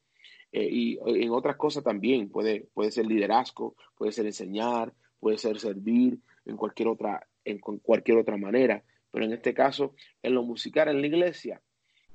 Eh, 0.54 0.70
y 0.72 1.00
en 1.06 1.32
otras 1.32 1.58
cosas 1.58 1.84
también, 1.84 2.30
puede, 2.30 2.68
puede 2.74 2.92
ser 2.92 3.06
liderazgo, 3.06 3.76
puede 3.98 4.14
ser 4.14 4.26
enseñar, 4.26 4.94
puede 5.20 5.38
ser 5.38 5.60
servir 5.60 6.20
en 6.46 6.56
cualquier 6.56 6.88
otra, 6.88 7.28
en 7.44 7.60
cualquier 7.60 8.18
otra 8.20 8.38
manera, 8.38 8.84
pero 9.12 9.26
en 9.26 9.34
este 9.34 9.54
caso, 9.54 9.94
en 10.24 10.34
lo 10.34 10.44
musical, 10.44 10.88
en 10.88 11.02
la 11.02 11.08
iglesia, 11.08 11.62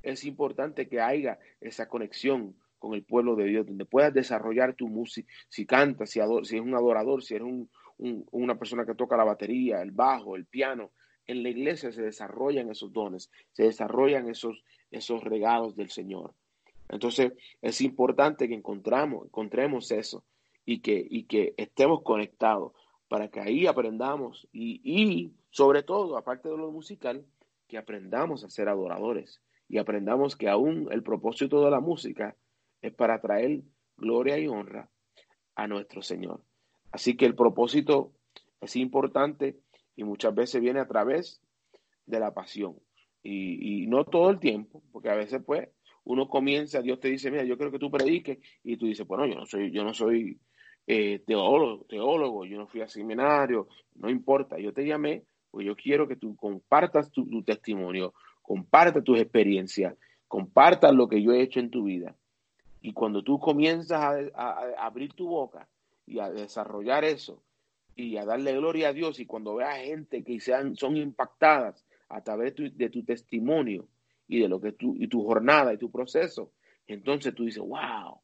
es 0.02 0.24
importante 0.24 0.88
que 0.88 1.00
haya 1.00 1.38
esa 1.60 1.88
conexión 1.88 2.56
con 2.82 2.94
el 2.94 3.04
pueblo 3.04 3.36
de 3.36 3.44
Dios, 3.44 3.64
donde 3.64 3.84
puedas 3.84 4.12
desarrollar 4.12 4.74
tu 4.74 4.88
música, 4.88 5.32
si 5.48 5.64
cantas, 5.64 6.10
si, 6.10 6.18
si, 6.42 6.56
es 6.56 6.60
un 6.60 6.74
adorador, 6.74 7.22
si 7.22 7.36
eres 7.36 7.46
un, 7.46 7.70
una 8.32 8.58
persona 8.58 8.84
que 8.84 8.96
toca 8.96 9.16
la 9.16 9.22
batería, 9.22 9.80
el 9.82 9.92
bajo, 9.92 10.34
el 10.34 10.46
piano. 10.46 10.90
En 11.24 11.44
la 11.44 11.50
iglesia 11.50 11.92
se 11.92 12.02
desarrollan 12.02 12.72
esos 12.72 12.92
dones, 12.92 13.30
se 13.52 13.62
desarrollan 13.62 14.28
esos, 14.28 14.64
esos 14.90 15.22
regalos 15.22 15.76
del 15.76 15.90
Señor. 15.90 16.34
Entonces 16.88 17.34
es 17.60 17.80
importante 17.82 18.48
que 18.48 18.54
encontramos, 18.54 19.26
encontremos 19.26 19.92
eso 19.92 20.24
y 20.64 20.80
que, 20.80 21.06
y 21.08 21.26
que 21.26 21.54
estemos 21.56 22.02
conectados 22.02 22.72
para 23.06 23.28
que 23.28 23.38
ahí 23.38 23.68
aprendamos 23.68 24.48
y, 24.52 24.80
y 24.82 25.30
sobre 25.50 25.84
todo, 25.84 26.16
aparte 26.16 26.48
de 26.48 26.56
lo 26.56 26.72
musical, 26.72 27.24
que 27.68 27.78
aprendamos 27.78 28.42
a 28.42 28.50
ser 28.50 28.68
adoradores 28.68 29.40
y 29.68 29.78
aprendamos 29.78 30.34
que 30.34 30.48
aún 30.48 30.88
el 30.90 31.04
propósito 31.04 31.64
de 31.64 31.70
la 31.70 31.78
música 31.78 32.34
es 32.82 32.92
para 32.92 33.20
traer 33.20 33.62
gloria 33.96 34.38
y 34.38 34.48
honra 34.48 34.90
a 35.54 35.66
nuestro 35.66 36.02
Señor. 36.02 36.42
Así 36.90 37.16
que 37.16 37.24
el 37.24 37.34
propósito 37.34 38.12
es 38.60 38.76
importante 38.76 39.58
y 39.96 40.04
muchas 40.04 40.34
veces 40.34 40.60
viene 40.60 40.80
a 40.80 40.88
través 40.88 41.40
de 42.06 42.20
la 42.20 42.34
pasión. 42.34 42.76
Y, 43.22 43.86
no 43.86 44.04
todo 44.04 44.30
el 44.30 44.40
tiempo, 44.40 44.82
porque 44.90 45.10
a 45.10 45.14
veces 45.14 45.40
pues 45.44 45.68
uno 46.04 46.28
comienza, 46.28 46.82
Dios 46.82 46.98
te 46.98 47.08
dice, 47.08 47.30
mira, 47.30 47.44
yo 47.44 47.56
quiero 47.56 47.70
que 47.70 47.78
tú 47.78 47.90
prediques, 47.90 48.38
y 48.64 48.76
tú 48.76 48.86
dices, 48.86 49.06
bueno, 49.06 49.26
yo 49.26 49.36
no 49.36 49.46
soy, 49.46 49.70
yo 49.70 49.84
no 49.84 49.94
soy 49.94 50.40
eh, 50.86 51.20
teólogo, 51.24 51.84
teólogo, 51.88 52.44
yo 52.44 52.58
no 52.58 52.66
fui 52.66 52.80
a 52.80 52.88
seminario, 52.88 53.68
no 53.94 54.10
importa, 54.10 54.58
yo 54.58 54.72
te 54.72 54.84
llamé, 54.84 55.24
pues 55.50 55.66
yo 55.66 55.76
quiero 55.76 56.08
que 56.08 56.16
tú 56.16 56.34
compartas 56.34 57.12
tu, 57.12 57.42
testimonio, 57.44 58.14
compartas 58.40 59.04
tus 59.04 59.20
experiencias, 59.20 59.96
compartas 60.26 60.92
lo 60.92 61.08
que 61.08 61.22
yo 61.22 61.32
he 61.32 61.42
hecho 61.42 61.60
en 61.60 61.70
tu 61.70 61.84
vida. 61.84 62.16
Y 62.82 62.92
cuando 62.92 63.22
tú 63.22 63.38
comienzas 63.38 64.30
a, 64.34 64.74
abrir 64.78 65.12
tu 65.14 65.28
boca 65.28 65.68
y 66.04 66.18
a 66.18 66.30
desarrollar 66.30 67.04
eso 67.04 67.40
y 67.94 68.16
a 68.16 68.24
darle 68.24 68.52
gloria 68.56 68.88
a 68.88 68.92
Dios 68.92 69.20
y 69.20 69.26
cuando 69.26 69.54
veas 69.54 69.78
gente 69.78 70.24
que 70.24 70.40
sean, 70.40 70.76
son 70.76 70.96
impactadas 70.96 71.84
a 72.08 72.22
través 72.22 72.54
de 72.56 72.90
tu, 72.90 73.04
testimonio 73.04 73.86
y 74.26 74.40
de 74.40 74.48
lo 74.48 74.60
que 74.60 74.72
tú, 74.72 74.96
y 74.98 75.06
tu 75.06 75.24
jornada 75.24 75.72
y 75.72 75.78
tu 75.78 75.90
proceso, 75.90 76.50
entonces 76.88 77.34
tú 77.34 77.44
dices, 77.44 77.62
wow, 77.62 78.18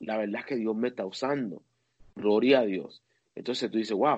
la 0.00 0.18
verdad 0.18 0.40
es 0.40 0.46
que 0.46 0.56
Dios 0.56 0.76
me 0.76 0.88
está 0.88 1.06
usando. 1.06 1.62
Gloria 2.14 2.60
a 2.60 2.64
Dios. 2.66 3.02
Entonces 3.34 3.70
tú 3.70 3.78
dices, 3.78 3.96
wow, 3.96 4.16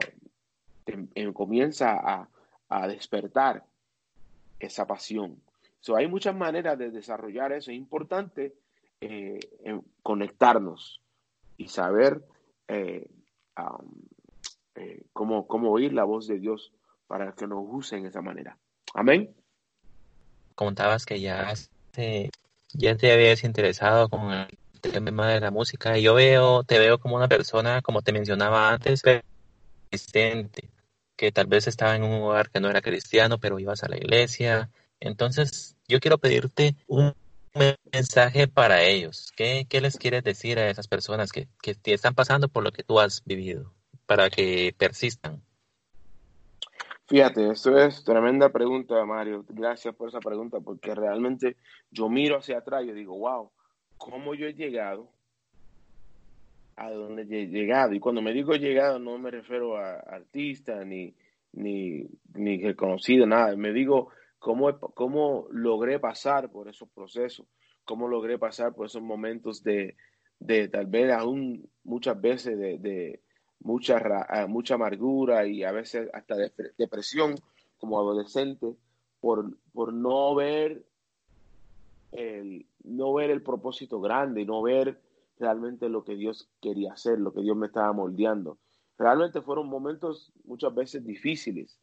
em, 0.87 1.09
em, 1.15 1.33
comienza 1.33 1.93
a, 1.93 2.29
a, 2.69 2.89
despertar 2.89 3.65
esa 4.59 4.87
pasión. 4.87 5.41
So, 5.81 5.95
hay 5.95 6.09
muchas 6.09 6.35
maneras 6.35 6.77
de 6.79 6.91
desarrollar 6.91 7.53
eso. 7.53 7.71
Es 7.71 7.77
importante 7.77 8.55
eh, 9.01 9.39
conectarnos 10.03 11.01
y 11.57 11.69
saber 11.69 12.23
eh, 12.67 13.09
eh, 14.75 15.03
cómo, 15.13 15.47
cómo 15.47 15.71
oír 15.71 15.93
la 15.93 16.05
voz 16.05 16.27
de 16.27 16.39
Dios 16.39 16.73
para 17.07 17.33
que 17.33 17.47
nos 17.47 17.61
use 17.63 17.97
en 17.97 18.07
esa 18.07 18.23
manera. 18.23 18.59
Amén. 18.95 19.35
Contabas 20.55 21.07
que 21.07 21.21
ya 21.21 21.53
te, 21.93 22.31
ya 22.73 22.97
te 22.97 23.13
habías 23.13 23.45
interesado 23.45 24.09
con 24.09 24.33
el 24.33 24.49
tema 24.83 25.29
de 25.29 25.41
la 25.41 25.51
música 25.51 25.99
y 25.99 26.03
yo 26.03 26.15
veo, 26.15 26.65
te 26.65 26.79
veo 26.79 26.99
como 26.99 27.17
una 27.17 27.29
persona, 27.29 27.83
como 27.83 28.03
te 28.03 28.13
mencionaba 28.13 28.71
antes, 28.71 29.03
persistente, 29.03 30.71
que 31.17 31.33
tal 31.33 31.47
vez 31.47 31.67
estaba 31.67 31.97
en 31.97 32.05
un 32.05 32.21
lugar 32.21 32.51
que 32.51 32.61
no 32.61 32.71
era 32.71 32.81
cristiano, 32.81 33.39
pero 33.39 33.59
ibas 33.59 33.83
a 33.83 33.89
la 33.89 33.97
iglesia. 33.97 34.71
Entonces, 35.01 35.77
yo 35.89 36.01
quiero 36.01 36.19
pedirte 36.19 36.77
un 36.87 37.15
mensaje 37.93 38.49
para 38.49 38.83
ellos. 38.83 39.33
¿Qué, 39.37 39.67
les 39.81 39.97
quieres 39.99 40.25
decir 40.25 40.59
a 40.59 40.69
esas 40.69 40.89
personas 40.89 41.33
que, 41.33 41.49
que 41.63 41.77
están 41.93 42.15
pasando 42.15 42.49
por 42.49 42.63
lo 42.65 42.73
que 42.73 42.83
tú 42.83 43.01
has 43.01 43.25
vivido 43.25 43.73
para 44.07 44.31
que 44.31 44.75
persistan? 44.77 45.43
Fíjate, 47.09 47.51
eso 47.51 47.79
es 47.79 48.05
tremenda 48.05 48.51
pregunta, 48.51 49.03
Mario. 49.07 49.43
Gracias 49.49 49.95
por 49.95 50.11
esa 50.11 50.21
pregunta, 50.21 50.61
porque 50.61 50.95
realmente 50.95 51.57
yo 51.91 52.11
miro 52.11 52.37
hacia 52.37 52.59
atrás 52.59 52.85
y 52.85 52.93
digo, 52.93 53.19
wow, 53.19 53.51
¿cómo 53.97 54.35
yo 54.35 54.47
he 54.47 54.53
llegado 54.53 55.09
a 56.77 56.91
donde 56.91 57.23
he 57.23 57.47
llegado? 57.47 57.95
Y 57.95 58.01
cuando 58.01 58.21
me 58.21 58.35
digo 58.35 58.53
llegado, 58.57 58.99
no 58.99 59.17
me 59.17 59.31
refiero 59.31 59.79
a 59.79 59.95
artista 60.01 60.85
ni, 60.85 61.15
ni, 61.53 62.07
ni 62.35 62.63
reconocido, 62.63 63.27
nada. 63.27 63.57
Me 63.57 63.73
digo 63.73 64.11
cómo, 64.39 64.79
cómo 64.79 65.47
logré 65.51 65.99
pasar 65.99 66.51
por 66.51 66.69
esos 66.69 66.89
procesos, 66.91 67.47
cómo 67.85 68.09
logré 68.09 68.39
pasar 68.39 68.75
por 68.75 68.87
esos 68.87 69.03
momentos 69.03 69.63
de, 69.63 69.97
de 70.39 70.69
tal 70.69 70.87
vez 70.87 71.13
aún 71.13 71.69
muchas 71.85 72.21
veces 72.21 72.59
de, 72.59 73.21
mucha, 73.61 73.99
ah, 74.29 74.47
mucha 74.47 74.75
amargura 74.75 75.47
y 75.47 75.65
a 75.65 75.73
veces 75.73 76.09
hasta 76.13 76.37
depresión 76.77 77.35
como 77.79 77.99
adolescente 77.99 78.75
por, 79.21 79.57
por 79.73 79.93
no 79.93 80.35
ver 80.35 80.85
el, 82.13 82.67
no 82.85 83.13
ver 83.15 83.31
el 83.31 83.43
propósito 83.43 84.01
grande 84.01 84.43
y 84.43 84.47
no 84.47 84.63
ver 84.63 85.01
realmente 85.39 85.89
lo 85.89 86.05
que 86.05 86.17
Dios 86.17 86.49
quería 86.61 86.93
hacer, 86.93 87.19
lo 87.19 87.33
que 87.33 87.43
Dios 87.43 87.57
me 87.57 87.67
estaba 87.67 87.93
moldeando. 87.93 88.59
Realmente 88.99 89.41
fueron 89.41 89.69
momentos 89.69 90.33
muchas 90.45 90.75
veces 90.75 91.05
difíciles 91.05 91.79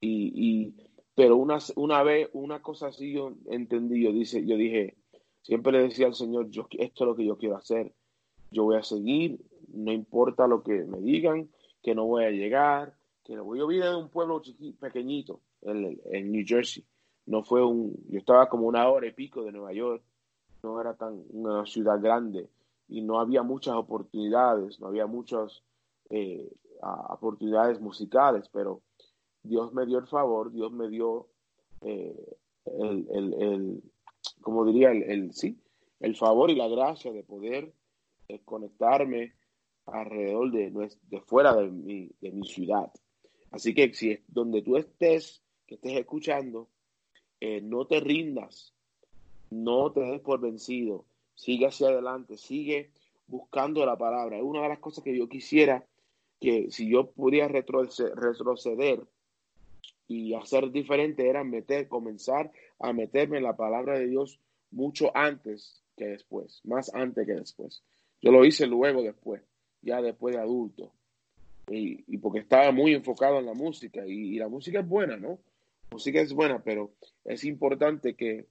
y, 0.00 0.74
pero 1.14 1.36
una, 1.36 1.58
una 1.76 2.02
vez, 2.02 2.28
una 2.32 2.60
cosa 2.60 2.88
así 2.88 3.12
yo 3.12 3.32
entendí, 3.50 4.02
yo, 4.02 4.12
dice, 4.12 4.44
yo 4.44 4.56
dije, 4.56 4.96
siempre 5.42 5.72
le 5.72 5.82
decía 5.82 6.06
al 6.06 6.14
Señor, 6.14 6.50
yo, 6.50 6.66
esto 6.70 7.04
es 7.04 7.08
lo 7.08 7.14
que 7.14 7.24
yo 7.24 7.38
quiero 7.38 7.56
hacer, 7.56 7.92
yo 8.50 8.64
voy 8.64 8.76
a 8.76 8.82
seguir, 8.82 9.40
no 9.68 9.92
importa 9.92 10.46
lo 10.46 10.62
que 10.62 10.84
me 10.84 11.00
digan, 11.00 11.48
que 11.82 11.94
no 11.94 12.06
voy 12.06 12.24
a 12.24 12.30
llegar, 12.30 12.96
que 13.24 13.36
no 13.36 13.44
voy. 13.44 13.58
Yo 13.58 13.66
vine 13.66 13.86
de 13.86 13.96
un 13.96 14.08
pueblo 14.08 14.42
pequeñito 14.80 15.40
en, 15.62 16.00
en, 16.04 16.32
New 16.32 16.44
Jersey, 16.46 16.84
no 17.26 17.44
fue 17.44 17.64
un, 17.64 17.94
yo 18.08 18.18
estaba 18.18 18.48
como 18.48 18.66
una 18.66 18.88
hora 18.88 19.06
y 19.06 19.12
pico 19.12 19.44
de 19.44 19.52
Nueva 19.52 19.72
York, 19.72 20.02
no 20.62 20.80
era 20.80 20.94
tan 20.94 21.22
una 21.30 21.66
ciudad 21.66 22.00
grande 22.00 22.48
y 22.88 23.02
no 23.02 23.20
había 23.20 23.42
muchas 23.42 23.74
oportunidades, 23.74 24.80
no 24.80 24.88
había 24.88 25.06
muchas 25.06 25.62
eh, 26.10 26.50
oportunidades 27.08 27.80
musicales, 27.80 28.48
pero 28.52 28.82
Dios 29.44 29.72
me 29.72 29.86
dio 29.86 29.98
el 29.98 30.06
favor, 30.06 30.50
Dios 30.50 30.72
me 30.72 30.88
dio 30.88 31.28
eh, 31.82 32.36
el, 32.64 33.06
el, 33.12 33.34
el, 33.34 33.82
como 34.40 34.64
diría, 34.64 34.90
el, 34.90 35.02
el, 35.04 35.32
sí, 35.34 35.58
el 36.00 36.16
favor 36.16 36.50
y 36.50 36.56
la 36.56 36.66
gracia 36.66 37.12
de 37.12 37.22
poder 37.22 37.72
eh, 38.28 38.40
conectarme 38.44 39.34
alrededor 39.86 40.50
de, 40.50 40.90
de 41.10 41.20
fuera 41.20 41.54
de 41.54 41.68
mi, 41.68 42.10
de 42.20 42.32
mi 42.32 42.46
ciudad. 42.46 42.90
Así 43.50 43.74
que 43.74 43.92
si 43.92 44.12
es 44.12 44.20
donde 44.26 44.62
tú 44.62 44.76
estés, 44.76 45.42
que 45.66 45.74
estés 45.76 45.98
escuchando, 45.98 46.68
eh, 47.40 47.60
no 47.60 47.86
te 47.86 48.00
rindas, 48.00 48.74
no 49.50 49.92
te 49.92 50.00
des 50.00 50.20
por 50.20 50.40
vencido, 50.40 51.04
sigue 51.34 51.66
hacia 51.66 51.88
adelante, 51.88 52.38
sigue 52.38 52.90
buscando 53.26 53.84
la 53.84 53.96
palabra. 53.96 54.38
Es 54.38 54.42
una 54.42 54.62
de 54.62 54.70
las 54.70 54.78
cosas 54.78 55.04
que 55.04 55.16
yo 55.16 55.28
quisiera 55.28 55.86
que 56.40 56.70
si 56.70 56.88
yo 56.88 57.10
pudiera 57.10 57.48
retroceder 57.48 59.06
y 60.06 60.34
hacer 60.34 60.70
diferente 60.70 61.28
era 61.28 61.44
meter, 61.44 61.88
comenzar 61.88 62.50
a 62.78 62.92
meterme 62.92 63.38
en 63.38 63.44
la 63.44 63.56
palabra 63.56 63.98
de 63.98 64.06
Dios 64.06 64.38
mucho 64.70 65.16
antes 65.16 65.82
que 65.96 66.06
después, 66.06 66.60
más 66.64 66.92
antes 66.94 67.26
que 67.26 67.34
después. 67.34 67.82
Yo 68.20 68.30
lo 68.30 68.44
hice 68.44 68.66
luego 68.66 69.02
después, 69.02 69.42
ya 69.82 70.02
después 70.02 70.34
de 70.34 70.40
adulto. 70.40 70.92
Y, 71.70 72.18
porque 72.18 72.40
estaba 72.40 72.72
muy 72.72 72.92
enfocado 72.92 73.38
en 73.38 73.46
la 73.46 73.54
música 73.54 74.06
y, 74.06 74.38
la 74.38 74.48
música 74.48 74.80
es 74.80 74.88
buena, 74.88 75.16
¿no? 75.16 75.38
La 75.90 75.92
música 75.92 76.20
es 76.20 76.32
buena, 76.34 76.62
pero 76.62 76.92
es 77.24 77.44
importante 77.44 78.14
que, 78.14 78.46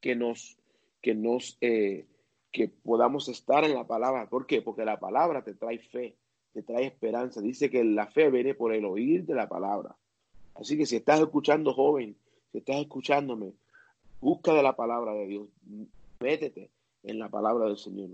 que 0.00 0.14
nos, 0.14 0.58
que 1.00 1.14
nos, 1.14 1.56
eh, 1.60 2.06
que 2.52 2.68
podamos 2.68 3.28
estar 3.28 3.64
en 3.64 3.74
la 3.74 3.86
palabra. 3.86 4.28
¿Por 4.28 4.46
qué? 4.46 4.60
Porque 4.60 4.84
la 4.84 5.00
palabra 5.00 5.42
te 5.42 5.54
trae 5.54 5.78
fe, 5.78 6.16
te 6.52 6.62
trae 6.62 6.86
esperanza. 6.86 7.40
Dice 7.40 7.70
que 7.70 7.84
la 7.84 8.06
fe 8.08 8.30
viene 8.30 8.54
por 8.54 8.74
el 8.74 8.84
oír 8.84 9.24
de 9.24 9.34
la 9.34 9.48
palabra. 9.48 9.96
Así 10.58 10.76
que 10.76 10.86
si 10.86 10.96
estás 10.96 11.20
escuchando, 11.20 11.72
joven, 11.72 12.16
si 12.50 12.58
estás 12.58 12.76
escuchándome, 12.76 13.52
busca 14.20 14.52
de 14.52 14.62
la 14.62 14.74
palabra 14.74 15.12
de 15.14 15.26
Dios, 15.26 15.48
métete 16.20 16.70
en 17.04 17.18
la 17.18 17.28
palabra 17.28 17.66
del 17.66 17.78
Señor. 17.78 18.10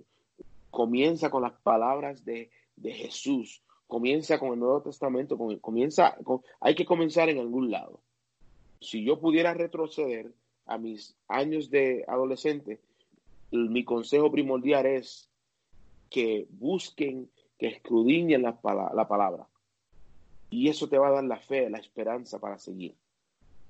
Comienza 0.71 1.31
con 1.31 1.43
las 1.43 1.55
palabras 1.63 2.25
de, 2.25 2.51
Jesús, 2.83 3.63
comienza 3.87 4.39
con 4.39 4.53
el 4.53 4.59
Nuevo 4.59 4.83
Testamento, 4.83 5.39
comienza, 5.61 6.17
hay 6.61 6.75
que 6.75 6.85
comenzar 6.85 7.31
en 7.31 7.39
algún 7.39 7.71
lado. 7.71 8.01
Si 8.81 9.03
yo 9.05 9.19
pudiera 9.19 9.55
retroceder 9.55 10.35
a 10.67 10.77
mis 10.77 11.17
años 11.29 11.71
de 11.71 12.05
adolescente, 12.07 12.81
mi 13.53 13.85
consejo 13.85 14.31
primordial 14.31 14.85
es 14.85 15.31
que 16.11 16.47
busquen, 16.51 17.31
que 17.59 17.69
escudriñen 17.69 18.43
la, 18.43 18.59
la 18.95 19.09
palabra. 19.09 19.47
Y 20.55 20.69
eso 20.69 20.89
te 20.89 20.99
va 20.99 21.09
a 21.09 21.11
dar 21.11 21.25
la 21.25 21.41
fe, 21.41 21.69
la 21.69 21.79
esperanza 21.79 22.39
para 22.39 22.59
seguir, 22.59 22.95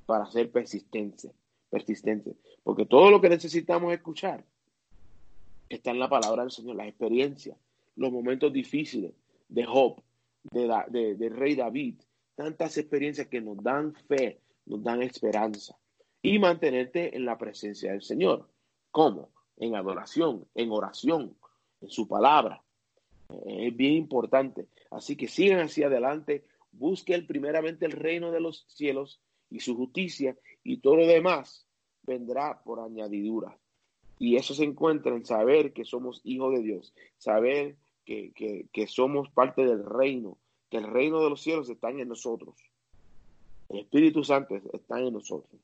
para 0.05 0.27
ser 0.27 0.53
persistente, 0.53 1.33
persistente. 1.71 2.37
Porque 2.63 2.85
todo 2.85 3.11
lo 3.11 3.23
que 3.23 3.31
necesitamos 3.31 3.91
escuchar 3.95 4.45
está 5.71 5.93
en 5.93 5.99
la 5.99 6.11
palabra 6.11 6.43
del 6.43 6.51
Señor, 6.53 6.77
las 6.77 6.89
experiencias, 6.89 7.57
los 7.97 8.13
momentos 8.13 8.53
difíciles 8.53 9.15
de 9.49 9.65
Job. 9.65 10.03
de, 10.43 11.15
del 11.15 11.35
rey 11.35 11.55
David, 11.55 11.95
tantas 12.35 12.77
experiencias 12.77 13.29
que 13.29 13.41
nos 13.41 13.57
dan 13.63 13.95
fe, 14.07 14.41
nos 14.67 14.83
dan 14.83 15.03
esperanza. 15.03 15.79
Y 16.21 16.39
mantenerte 16.39 17.17
en 17.17 17.25
la 17.25 17.39
presencia 17.39 17.93
del 17.93 18.03
Señor. 18.03 18.47
¿Cómo? 18.91 19.31
En 19.57 19.75
adoración, 19.75 20.47
en 20.55 20.71
oración, 20.71 21.35
en 21.81 21.89
su 21.89 22.07
palabra. 22.07 22.63
Eh, 23.31 23.69
es 23.69 23.77
bien 23.77 23.95
importante. 23.95 24.67
Así 24.91 25.17
que 25.17 25.29
sigan 25.29 25.61
hacia 25.61 25.87
adelante, 25.87 26.45
busquen 26.79 27.27
primeramente 27.27 27.87
el 27.87 27.93
reino 27.93 28.31
de 28.31 28.41
los 28.41 28.65
cielos 28.69 29.21
y 29.51 29.61
su 29.61 29.77
justicia 29.77 30.37
y 30.63 30.79
todo 30.79 30.97
lo 30.97 31.07
demás 31.07 31.67
vendrá 32.03 32.63
por 32.63 32.81
añadidura. 32.81 33.59
Y 34.19 34.37
eso 34.37 34.55
se 34.55 34.65
encuentra 34.65 35.15
en 35.15 35.25
saber 35.25 35.73
que 35.73 35.85
somos 35.85 36.21
hijos 36.25 36.55
de 36.55 36.63
Dios, 36.63 36.95
saber 37.17 37.77
que, 38.05 38.33
que, 38.73 38.87
somos 38.87 39.31
parte 39.31 39.65
del 39.65 39.85
reino, 39.85 40.39
que 40.71 40.77
el 40.77 40.85
reino 40.85 41.23
de 41.23 41.31
los 41.31 41.43
cielos 41.43 41.69
está 41.69 41.91
en 41.91 42.09
nosotros. 42.09 42.55
El 43.69 43.81
Espíritu 43.81 44.23
Santo 44.23 44.57
está 44.73 45.01
en 45.01 45.13
nosotros. 45.13 45.61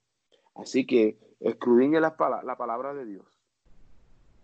Así 0.54 0.86
que 0.86 1.18
escudriñe 1.38 2.00
la, 2.00 2.16
la 2.44 2.56
palabra 2.56 2.92
de 2.94 3.06
Dios 3.06 3.26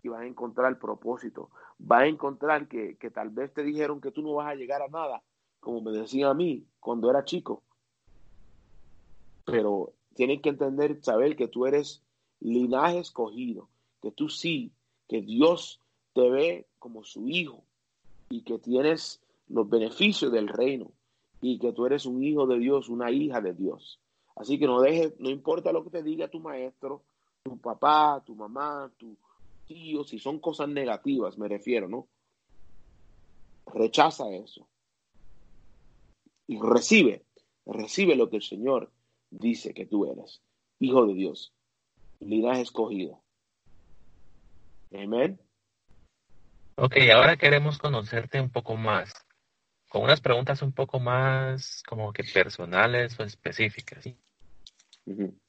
y 0.02 0.08
vas 0.08 0.20
a 0.20 0.26
encontrar 0.26 0.70
el 0.70 0.78
propósito. 0.78 1.50
Vas 1.78 2.02
a 2.02 2.06
encontrar 2.06 2.68
que, 2.68 2.96
que 2.96 3.10
tal 3.10 3.30
vez 3.30 3.52
te 3.52 3.62
dijeron 3.62 4.00
que 4.00 4.12
tú 4.12 4.22
no 4.22 4.34
vas 4.34 4.48
a 4.48 4.54
llegar 4.54 4.82
a 4.82 4.88
nada, 4.88 5.22
como 5.66 5.80
me 5.80 5.90
decían 5.90 6.30
a 6.30 6.34
mí 6.34 6.64
cuando 6.78 7.10
era 7.10 7.24
chico. 7.24 7.64
Pero 9.44 9.94
tienen 10.14 10.40
que 10.40 10.50
entender, 10.50 11.02
saber 11.02 11.34
que 11.34 11.48
tú 11.48 11.66
eres 11.66 12.04
linaje 12.38 13.00
escogido, 13.00 13.68
que 14.00 14.12
tú 14.12 14.28
sí, 14.28 14.70
que 15.08 15.22
Dios 15.22 15.80
te 16.12 16.30
ve 16.30 16.66
como 16.78 17.02
su 17.02 17.26
hijo 17.26 17.64
y 18.30 18.42
que 18.42 18.60
tienes 18.60 19.20
los 19.48 19.68
beneficios 19.68 20.30
del 20.30 20.46
reino 20.46 20.92
y 21.40 21.58
que 21.58 21.72
tú 21.72 21.84
eres 21.84 22.06
un 22.06 22.22
hijo 22.22 22.46
de 22.46 22.60
Dios, 22.60 22.88
una 22.88 23.10
hija 23.10 23.40
de 23.40 23.52
Dios. 23.52 23.98
Así 24.36 24.60
que 24.60 24.68
no 24.68 24.80
dejes, 24.80 25.18
no 25.18 25.30
importa 25.30 25.72
lo 25.72 25.82
que 25.82 25.90
te 25.90 26.04
diga 26.04 26.28
tu 26.28 26.38
maestro, 26.38 27.02
tu 27.42 27.58
papá, 27.58 28.22
tu 28.24 28.36
mamá, 28.36 28.88
tu 28.96 29.16
tío, 29.66 30.04
si 30.04 30.20
son 30.20 30.38
cosas 30.38 30.68
negativas, 30.68 31.36
me 31.36 31.48
refiero, 31.48 31.88
¿no? 31.88 32.06
Rechaza 33.66 34.30
eso. 34.30 34.68
Y 36.46 36.58
recibe, 36.60 37.24
recibe 37.64 38.16
lo 38.16 38.30
que 38.30 38.36
el 38.36 38.42
Señor 38.42 38.92
dice 39.30 39.74
que 39.74 39.86
tú 39.86 40.10
eres, 40.10 40.42
hijo 40.78 41.06
de 41.06 41.14
Dios, 41.14 41.52
linaje 42.20 42.62
escogido. 42.62 43.22
Amén. 44.92 45.38
Ok, 46.76 46.96
ahora 47.12 47.36
queremos 47.36 47.78
conocerte 47.78 48.40
un 48.40 48.50
poco 48.50 48.76
más, 48.76 49.12
con 49.88 50.02
unas 50.02 50.20
preguntas 50.20 50.62
un 50.62 50.72
poco 50.72 51.00
más 51.00 51.82
como 51.88 52.12
que 52.12 52.22
personales 52.22 53.18
o 53.18 53.24
específicas. 53.24 54.06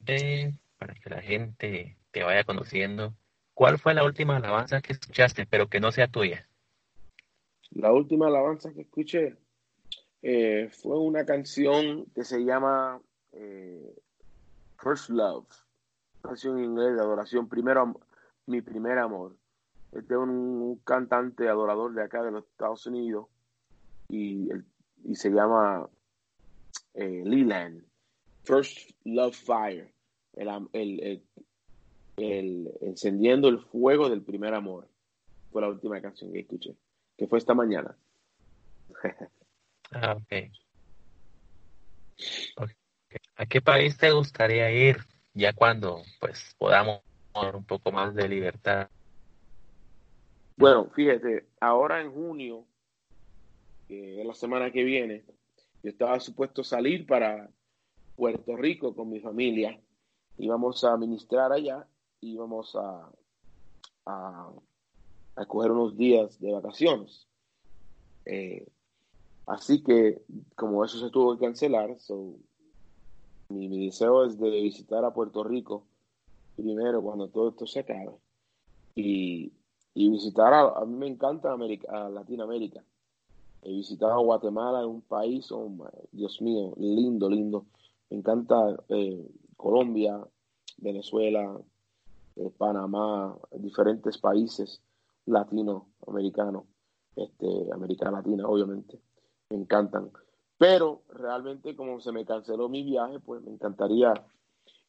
Eh, 0.06 0.52
para 0.78 0.94
que 0.94 1.10
la 1.10 1.20
gente 1.20 1.98
te 2.10 2.22
vaya 2.22 2.44
conociendo, 2.44 3.14
¿cuál 3.54 3.78
fue 3.78 3.94
la 3.94 4.04
última 4.04 4.36
alabanza 4.36 4.80
que 4.80 4.92
escuchaste, 4.92 5.46
pero 5.46 5.68
que 5.68 5.80
no 5.80 5.92
sea 5.92 6.08
tuya? 6.08 6.48
La 7.70 7.92
última 7.92 8.28
alabanza 8.28 8.72
que 8.72 8.82
escuché 8.82 9.36
eh, 10.22 10.68
fue 10.72 10.98
una 10.98 11.24
canción 11.24 12.06
que 12.14 12.24
se 12.24 12.44
llama 12.44 13.00
eh, 13.32 13.94
First 14.82 15.10
Love, 15.10 15.46
canción 16.22 16.58
en 16.58 16.64
inglés 16.64 16.94
de 16.94 17.00
adoración, 17.00 17.48
primero, 17.48 18.00
mi 18.46 18.60
primer 18.60 18.98
amor. 18.98 19.36
Este 19.92 20.14
es 20.14 20.20
un, 20.20 20.80
cantante 20.84 21.48
adorador 21.48 21.94
de 21.94 22.02
acá 22.02 22.22
de 22.22 22.30
los 22.30 22.44
Estados 22.44 22.86
Unidos 22.86 23.26
y, 24.08 24.48
y 25.04 25.14
se 25.14 25.30
llama 25.30 25.88
eh, 26.94 27.22
Leland. 27.24 27.84
First 28.42 28.90
Love 29.04 29.36
Fire, 29.36 29.92
el, 30.34 31.22
el, 32.16 32.72
encendiendo 32.80 33.48
el 33.48 33.60
fuego 33.60 34.08
del 34.08 34.22
primer 34.22 34.54
amor. 34.54 34.88
Fue 35.52 35.62
la 35.62 35.68
última 35.68 36.00
canción 36.00 36.32
que 36.32 36.40
escuché, 36.40 36.74
que 37.16 37.26
fue 37.26 37.38
esta 37.38 37.54
mañana. 37.54 37.96
ah, 39.92 40.16
okay. 40.22 40.52
¿A 43.36 43.46
qué 43.46 43.60
país 43.60 43.96
te 43.96 44.10
gustaría 44.10 44.70
ir 44.70 44.98
ya 45.32 45.52
cuando 45.52 46.02
pues 46.20 46.54
podamos 46.58 47.00
tener 47.32 47.54
un 47.56 47.64
poco 47.64 47.92
más 47.92 48.14
de 48.14 48.28
libertad? 48.28 48.88
Bueno, 50.56 50.90
fíjate, 50.90 51.46
ahora 51.60 52.00
en 52.00 52.10
junio, 52.10 52.66
que 53.86 54.20
es 54.20 54.26
la 54.26 54.34
semana 54.34 54.72
que 54.72 54.82
viene, 54.82 55.24
yo 55.82 55.90
estaba 55.90 56.18
supuesto 56.18 56.64
salir 56.64 57.06
para 57.06 57.48
Puerto 58.16 58.56
Rico 58.56 58.94
con 58.94 59.08
mi 59.08 59.20
familia. 59.20 59.80
Íbamos 60.36 60.82
a 60.82 60.96
ministrar 60.96 61.52
allá, 61.52 61.86
íbamos 62.20 62.74
a, 62.74 63.08
a, 64.06 64.50
a 65.36 65.46
coger 65.46 65.70
unos 65.70 65.96
días 65.96 66.40
de 66.40 66.52
vacaciones. 66.52 67.28
Eh, 68.24 68.66
así 69.48 69.82
que, 69.82 70.22
como 70.54 70.84
eso 70.84 70.98
se 70.98 71.10
tuvo 71.10 71.36
que 71.36 71.44
cancelar, 71.46 71.96
mi, 73.48 73.68
mi, 73.68 73.86
deseo 73.86 74.24
es 74.24 74.38
de 74.38 74.50
visitar 74.50 75.04
a 75.04 75.12
Puerto 75.12 75.42
Rico 75.42 75.86
primero 76.56 77.02
cuando 77.02 77.28
todo 77.28 77.50
esto 77.50 77.66
se 77.66 77.80
acabe. 77.80 78.12
Y, 78.94 79.52
visitar, 79.94 80.52
a, 80.54 80.84
mí 80.84 80.96
me 80.96 81.06
encanta 81.06 81.52
América, 81.52 82.08
Latinoamérica. 82.08 82.84
He 83.62 83.70
visitado 83.70 84.20
Guatemala, 84.22 84.86
un 84.86 85.02
país, 85.02 85.50
oh, 85.52 85.70
Dios 86.12 86.40
mío, 86.40 86.74
lindo, 86.76 87.28
lindo. 87.28 87.66
Me 88.10 88.18
encanta 88.18 88.56
eh, 88.88 89.28
Colombia, 89.56 90.20
Venezuela, 90.78 91.60
eh, 92.36 92.50
Panamá, 92.56 93.36
diferentes 93.52 94.18
países 94.18 94.80
latinoamericanos, 95.26 96.64
este, 97.16 97.72
América 97.72 98.10
Latina, 98.10 98.46
obviamente. 98.46 98.98
Me 99.50 99.56
encantan. 99.56 100.10
Pero 100.58 101.04
realmente, 101.08 101.76
como 101.76 102.00
se 102.00 102.12
me 102.12 102.26
canceló 102.26 102.68
mi 102.68 102.82
viaje, 102.82 103.20
pues 103.20 103.42
me 103.42 103.52
encantaría 103.52 104.12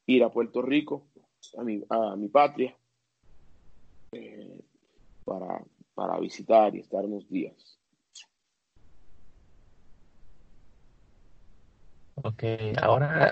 ir 0.05 0.23
a 0.23 0.31
Puerto 0.31 0.61
Rico, 0.61 1.07
a 1.57 1.63
mi, 1.63 1.83
a 1.89 2.15
mi 2.15 2.27
patria. 2.27 2.75
Eh, 4.11 4.61
para, 5.23 5.63
para 5.93 6.19
visitar 6.19 6.75
y 6.75 6.79
estar 6.79 7.05
unos 7.05 7.29
días. 7.29 7.79
Ok, 12.15 12.43
ahora, 12.81 13.31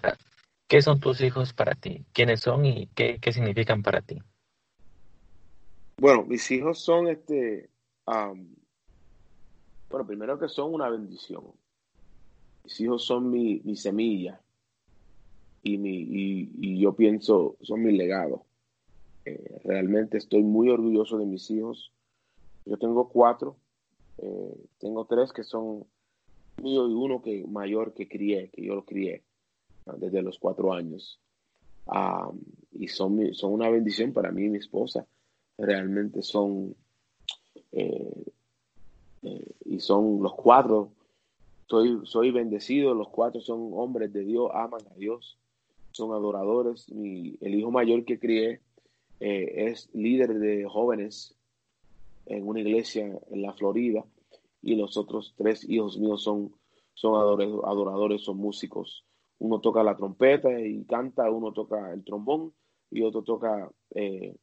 ¿qué 0.67 0.81
son 0.81 0.99
tus 0.99 1.19
hijos 1.21 1.53
para 1.53 1.73
ti? 1.73 2.05
¿Quiénes 2.13 2.39
son 2.39 2.65
y 2.65 2.87
qué, 2.95 3.19
qué 3.19 3.33
significan 3.33 3.81
para 3.81 4.01
ti? 4.01 4.21
Bueno, 5.99 6.23
mis 6.23 6.49
hijos 6.51 6.79
son 6.79 7.07
este, 7.07 7.69
bueno, 9.89 10.06
primero 10.06 10.39
que 10.39 10.50
son 10.50 10.73
una 10.73 10.89
bendición. 10.89 11.43
Mis 12.63 12.80
hijos 12.82 13.06
son 13.06 13.30
mi, 13.30 13.62
mi 13.63 13.76
semilla 13.76 14.41
y, 15.63 15.78
mi, 15.78 15.97
y, 16.00 16.80
yo 16.80 16.93
pienso, 16.93 17.58
son 17.62 17.84
mi 17.84 17.95
legado. 17.95 18.45
Eh, 19.26 19.62
realmente 19.63 20.17
estoy 20.17 20.43
muy 20.43 20.69
orgulloso 20.69 21.17
de 21.17 21.26
mis 21.26 21.50
hijos. 21.52 21.91
Yo 22.65 22.78
tengo 22.78 23.10
cuatro, 23.10 23.58
eh, 24.17 24.56
tengo 24.80 25.06
tres 25.06 25.32
que 25.32 25.43
son 25.43 25.86
míos 26.62 26.89
y 26.89 26.93
uno 26.93 27.21
que 27.21 27.45
mayor 27.47 27.93
que 27.93 28.08
crié, 28.08 28.50
que 28.50 28.65
yo 28.65 28.76
lo 28.76 28.86
crié 28.86 29.23
desde 29.97 30.21
los 30.21 30.38
cuatro 30.39 30.73
años. 30.73 31.19
y 32.73 32.88
son, 32.89 33.34
son 33.34 33.54
una 33.54 33.69
bendición 33.69 34.12
para 34.12 34.32
mí 34.32 34.45
y 34.45 34.50
mi 34.50 34.58
esposa. 34.58 35.08
Realmente 35.58 36.21
son, 36.21 36.76
eh, 37.71 38.26
y 39.65 39.79
son 39.79 40.21
los 40.21 40.33
cuatro, 40.35 40.91
soy, 41.67 42.01
soy 42.03 42.31
bendecido, 42.31 42.93
los 42.93 43.09
cuatro 43.09 43.41
son 43.41 43.71
hombres 43.73 44.11
de 44.13 44.23
Dios, 44.23 44.49
aman 44.53 44.81
a 44.89 44.95
Dios, 44.95 45.37
son 45.91 46.13
adoradores. 46.13 46.87
el 46.89 47.55
hijo 47.55 47.71
mayor 47.71 48.05
que 48.05 48.19
crié 48.19 48.61
eh, 49.19 49.69
es 49.69 49.89
líder 49.93 50.37
de 50.37 50.65
jóvenes 50.65 51.35
en 52.27 52.47
una 52.47 52.59
iglesia 52.59 53.19
en 53.31 53.41
la 53.41 53.53
Florida 53.53 54.05
y 54.61 54.75
los 54.75 54.97
otros 54.97 55.33
tres 55.37 55.67
hijos 55.69 55.97
míos 55.97 56.23
son, 56.23 56.53
son 56.93 57.15
adoradores, 57.15 58.21
son 58.21 58.37
músicos. 58.37 59.05
Uno 59.39 59.59
toca 59.59 59.83
la 59.83 59.95
trompeta 59.95 60.59
y 60.59 60.83
canta, 60.85 61.29
uno 61.31 61.51
toca 61.51 61.93
el 61.93 62.03
trombón 62.03 62.53
y 62.91 63.01
otro 63.01 63.23
toca 63.23 63.69
eh, 63.95 64.35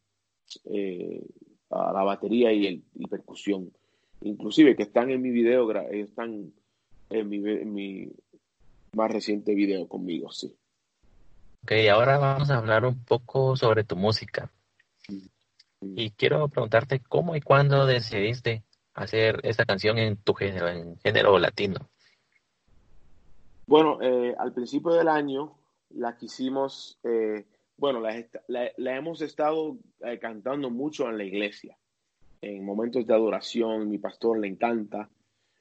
eh, 0.65 1.27
la 1.71 2.05
batería 2.05 2.53
y, 2.53 2.67
el, 2.67 2.85
percusión. 3.09 3.73
Inclusive 4.25 4.75
que 4.75 4.83
están 4.83 5.11
en 5.11 5.23
mi 5.23 5.31
video, 5.31 5.71
están 5.91 6.53
en 7.11 7.29
mi, 7.29 7.37
en 7.37 7.73
mi 7.73 8.11
más 8.95 9.11
reciente 9.11 9.55
video 9.55 9.87
conmigo, 9.89 10.31
sí. 10.33 10.57
Ok, 11.63 11.73
ahora 11.91 12.19
vamos 12.19 12.51
a 12.51 12.59
hablar 12.59 12.85
un 12.85 13.05
poco 13.05 13.57
sobre 13.57 13.85
tu 13.85 13.97
música. 13.97 14.51
Y 15.81 16.11
quiero 16.11 16.49
preguntarte 16.49 17.01
cómo 17.01 17.37
y 17.37 17.41
cuándo 17.41 17.87
decidiste 17.87 18.65
hacer 18.95 19.41
esta 19.43 19.65
canción 19.65 19.99
en 19.99 20.17
tu 20.17 20.35
género, 20.35 20.69
en 20.69 20.99
género 20.99 21.39
latino. 21.39 21.91
Bueno, 23.67 23.99
eh, 24.03 24.35
al 24.39 24.53
principio 24.53 24.93
del 24.93 25.09
año 25.09 25.59
la 25.91 26.17
quisimos, 26.17 26.99
eh, 27.03 27.47
bueno, 27.77 28.01
la, 28.01 28.97
hemos 28.97 29.21
estado 29.23 29.79
eh, 30.01 30.19
cantando 30.19 30.71
mucho 30.71 31.09
en 31.09 31.19
la 31.19 31.25
iglesia, 31.25 31.77
en 32.45 32.65
momentos 32.65 33.07
de 33.07 33.15
adoración, 33.15 33.89
mi 33.89 33.99
pastor 33.99 34.39
le 34.39 34.49
encanta 34.49 35.09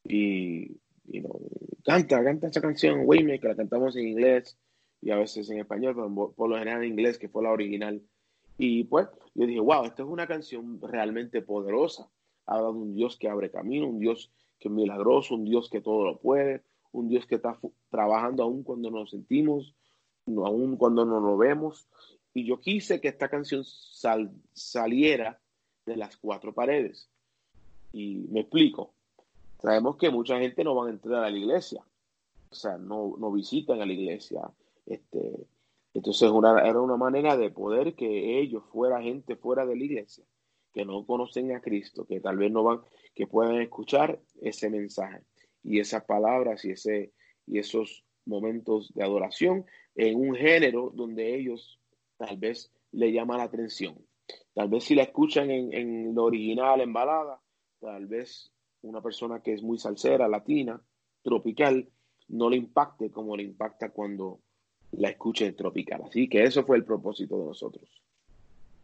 y, 0.03 0.77
canta, 1.83 2.23
canta 2.23 2.47
esa 2.47 2.61
canción, 2.61 3.07
que 3.07 3.47
la 3.47 3.55
cantamos 3.55 3.95
en 3.95 4.07
inglés 4.07 4.57
y 5.01 5.11
a 5.11 5.17
veces 5.17 5.49
en 5.49 5.59
español, 5.59 5.95
pero 5.95 6.33
por 6.33 6.49
lo 6.49 6.57
general 6.57 6.83
en 6.83 6.91
inglés, 6.91 7.17
que 7.17 7.29
fue 7.29 7.43
la 7.43 7.51
original. 7.51 8.01
Y 8.57 8.83
pues 8.83 9.07
yo 9.33 9.45
dije, 9.45 9.59
wow, 9.59 9.85
esta 9.85 10.03
es 10.03 10.09
una 10.09 10.27
canción 10.27 10.79
realmente 10.81 11.41
poderosa. 11.41 12.09
Habla 12.45 12.67
de 12.67 12.73
un 12.73 12.93
Dios 12.93 13.17
que 13.17 13.29
abre 13.29 13.49
camino, 13.49 13.87
un 13.87 13.99
Dios 13.99 14.31
que 14.59 14.67
es 14.67 14.73
milagroso, 14.73 15.35
un 15.35 15.45
Dios 15.45 15.69
que 15.69 15.81
todo 15.81 16.03
lo 16.03 16.19
puede, 16.19 16.63
un 16.91 17.07
Dios 17.07 17.25
que 17.25 17.35
está 17.35 17.57
trabajando 17.89 18.43
aún 18.43 18.63
cuando 18.63 18.91
nos 18.91 19.11
sentimos, 19.11 19.75
aún 20.27 20.77
cuando 20.77 21.05
no 21.05 21.19
lo 21.19 21.37
vemos. 21.37 21.87
Y 22.33 22.45
yo 22.45 22.59
quise 22.59 22.99
que 22.99 23.07
esta 23.07 23.29
canción 23.29 23.63
saliera 24.53 25.39
de 25.85 25.97
las 25.97 26.17
cuatro 26.17 26.53
paredes. 26.53 27.09
Y 27.91 28.25
me 28.29 28.41
explico. 28.41 28.93
Sabemos 29.61 29.97
que 29.97 30.09
mucha 30.09 30.39
gente 30.39 30.63
no 30.63 30.75
va 30.75 30.87
a 30.87 30.91
entrar 30.91 31.23
a 31.23 31.29
la 31.29 31.37
iglesia. 31.37 31.83
O 32.49 32.55
sea, 32.55 32.77
no, 32.77 33.15
no 33.17 33.31
visitan 33.31 33.81
a 33.81 33.85
la 33.85 33.93
iglesia. 33.93 34.41
Este, 34.85 35.47
entonces 35.93 36.29
era 36.29 36.81
una 36.81 36.97
manera 36.97 37.37
de 37.37 37.49
poder 37.51 37.95
que 37.95 38.39
ellos 38.39 38.63
fuera 38.71 39.01
gente 39.01 39.35
fuera 39.35 39.65
de 39.65 39.75
la 39.75 39.83
iglesia, 39.83 40.25
que 40.73 40.85
no 40.85 41.05
conocen 41.05 41.55
a 41.55 41.61
Cristo, 41.61 42.05
que 42.05 42.19
tal 42.19 42.37
vez 42.37 42.51
no 42.51 42.63
van, 42.63 42.81
que 43.15 43.27
puedan 43.27 43.61
escuchar 43.61 44.19
ese 44.41 44.69
mensaje 44.69 45.21
y 45.63 45.79
esas 45.79 46.03
palabras 46.05 46.65
y, 46.65 46.71
ese, 46.71 47.13
y 47.45 47.59
esos 47.59 48.03
momentos 48.25 48.91
de 48.93 49.03
adoración 49.03 49.65
en 49.95 50.19
un 50.19 50.35
género 50.35 50.91
donde 50.93 51.35
ellos 51.35 51.79
tal 52.17 52.37
vez 52.37 52.71
le 52.91 53.11
llama 53.11 53.37
la 53.37 53.43
atención. 53.43 53.95
Tal 54.53 54.69
vez 54.69 54.83
si 54.83 54.95
la 54.95 55.03
escuchan 55.03 55.49
en, 55.49 55.73
en 55.73 56.15
lo 56.15 56.25
original, 56.25 56.81
en 56.81 56.93
balada, 56.93 57.41
tal 57.79 58.05
vez 58.07 58.51
una 58.81 59.01
persona 59.01 59.41
que 59.41 59.53
es 59.53 59.63
muy 59.63 59.77
salsera, 59.77 60.27
latina, 60.27 60.79
tropical, 61.23 61.89
no 62.29 62.49
le 62.49 62.57
impacte 62.57 63.11
como 63.11 63.35
le 63.35 63.43
impacta 63.43 63.89
cuando 63.89 64.39
la 64.91 65.09
escuche 65.09 65.51
tropical. 65.53 66.01
Así 66.05 66.27
que 66.27 66.43
eso 66.43 66.63
fue 66.63 66.77
el 66.77 66.85
propósito 66.85 67.39
de 67.39 67.45
nosotros, 67.45 67.89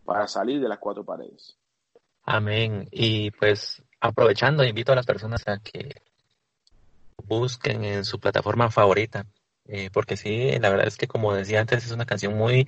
para 0.05 0.27
salir 0.27 0.59
de 0.59 0.69
las 0.69 0.79
cuatro 0.79 1.03
paredes. 1.03 1.57
Amén. 2.23 2.87
Y 2.91 3.31
pues 3.31 3.81
aprovechando, 3.99 4.63
invito 4.63 4.91
a 4.91 4.95
las 4.95 5.05
personas 5.05 5.47
a 5.47 5.59
que 5.59 6.01
busquen 7.25 7.83
en 7.83 8.05
su 8.05 8.19
plataforma 8.19 8.69
favorita, 8.71 9.25
eh, 9.65 9.89
porque 9.91 10.17
sí, 10.17 10.57
la 10.59 10.69
verdad 10.69 10.87
es 10.87 10.97
que 10.97 11.07
como 11.07 11.33
decía 11.33 11.59
antes, 11.59 11.85
es 11.85 11.91
una 11.91 12.05
canción 12.05 12.37
muy, 12.37 12.67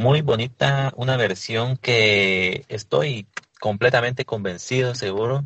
muy 0.00 0.22
bonita, 0.22 0.94
una 0.96 1.18
versión 1.18 1.76
que 1.76 2.64
estoy 2.68 3.26
completamente 3.60 4.24
convencido, 4.24 4.94
seguro, 4.94 5.44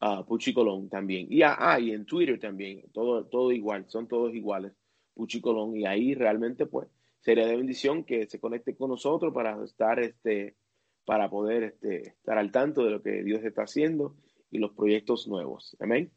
uh, 0.00 0.24
Puchi 0.24 0.52
Colón 0.52 0.88
también. 0.88 1.28
Y, 1.30 1.42
ah, 1.44 1.78
y 1.78 1.92
en 1.92 2.04
Twitter 2.04 2.40
también, 2.40 2.82
todo, 2.92 3.26
todo 3.26 3.52
igual, 3.52 3.84
son 3.86 4.08
todos 4.08 4.34
iguales, 4.34 4.72
Puchi 5.14 5.40
Colón. 5.40 5.76
Y 5.76 5.86
ahí 5.86 6.12
realmente, 6.14 6.66
pues, 6.66 6.88
sería 7.20 7.46
de 7.46 7.56
bendición 7.56 8.02
que 8.02 8.26
se 8.26 8.40
conecte 8.40 8.74
con 8.74 8.90
nosotros 8.90 9.32
para 9.32 9.62
estar, 9.64 10.00
este, 10.00 10.56
para 11.04 11.30
poder 11.30 11.62
este, 11.62 12.08
estar 12.08 12.38
al 12.38 12.50
tanto 12.50 12.84
de 12.84 12.90
lo 12.90 13.02
que 13.02 13.22
Dios 13.22 13.44
está 13.44 13.62
haciendo 13.62 14.16
y 14.50 14.58
los 14.58 14.72
proyectos 14.72 15.28
nuevos. 15.28 15.76
Amén. 15.78 16.10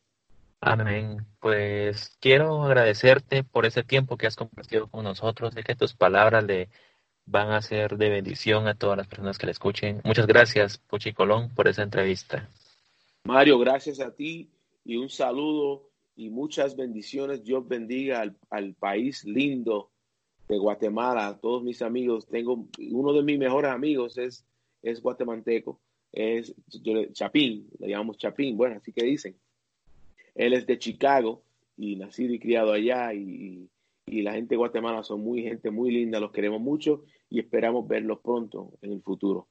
Amén. 0.62 1.17
Pues 1.39 2.17
quiero 2.19 2.63
agradecerte 2.63 3.43
por 3.43 3.67
ese 3.67 3.84
tiempo 3.84 4.17
que 4.17 4.26
has 4.26 4.36
compartido 4.36 4.88
con 4.88 5.04
nosotros, 5.04 5.54
de 5.54 5.62
que 5.62 5.76
tus 5.76 5.93
palabras 5.93 6.43
le 6.45 6.69
van 7.25 7.51
a 7.51 7.61
ser 7.61 7.97
de 7.97 8.09
bendición 8.09 8.67
a 8.67 8.75
todas 8.75 8.97
las 8.97 9.07
personas 9.07 9.38
que 9.38 9.47
le 9.47 9.51
escuchen. 9.51 10.01
Muchas 10.03 10.27
gracias, 10.27 10.77
Puchi 10.77 11.13
Colón, 11.13 11.49
por 11.53 11.67
esa 11.67 11.83
entrevista. 11.83 12.49
Mario, 13.23 13.57
gracias 13.57 13.99
a 13.99 14.13
ti 14.13 14.49
y 14.83 14.97
un 14.97 15.09
saludo 15.09 15.89
y 16.15 16.29
muchas 16.29 16.75
bendiciones. 16.75 17.43
Dios 17.43 17.67
bendiga 17.67 18.23
al, 18.49 18.73
país 18.75 19.25
lindo 19.25 19.89
de 20.47 20.57
Guatemala, 20.57 21.27
a 21.27 21.38
todos 21.39 21.63
mis 21.63 21.81
amigos. 21.81 22.27
Tengo 22.27 22.67
uno 22.91 23.13
de 23.13 23.23
mis 23.23 23.39
mejores 23.39 23.71
amigos 23.71 24.17
es, 24.17 24.45
es 24.83 25.01
guatemalteco, 25.01 25.79
es 26.11 26.53
Chapín, 27.13 27.67
le 27.79 27.89
llamamos 27.89 28.17
Chapín, 28.17 28.55
bueno, 28.55 28.77
así 28.77 28.91
que 28.91 29.03
dicen. 29.03 29.35
Él 30.35 30.53
es 30.53 30.67
de 30.67 30.77
Chicago 30.77 31.41
y 31.77 31.95
nacido 31.95 32.33
y 32.33 32.39
criado 32.39 32.71
allá 32.73 33.13
y, 33.13 33.69
y 34.08 34.22
la 34.22 34.34
gente 34.34 34.50
de 34.50 34.58
Guatemala 34.58 35.04
son 35.04 35.24
muy 35.24 35.41
gente 35.41 35.72
muy 35.72 35.91
linda, 35.91 36.20
los 36.20 36.32
queremos 36.32 36.62
mucho 36.62 37.02
y 37.30 37.39
esperamos 37.39 37.88
verlos 37.88 38.20
pronto 38.24 38.74
en 38.82 38.91
el 38.91 39.02
futuro. 39.02 39.48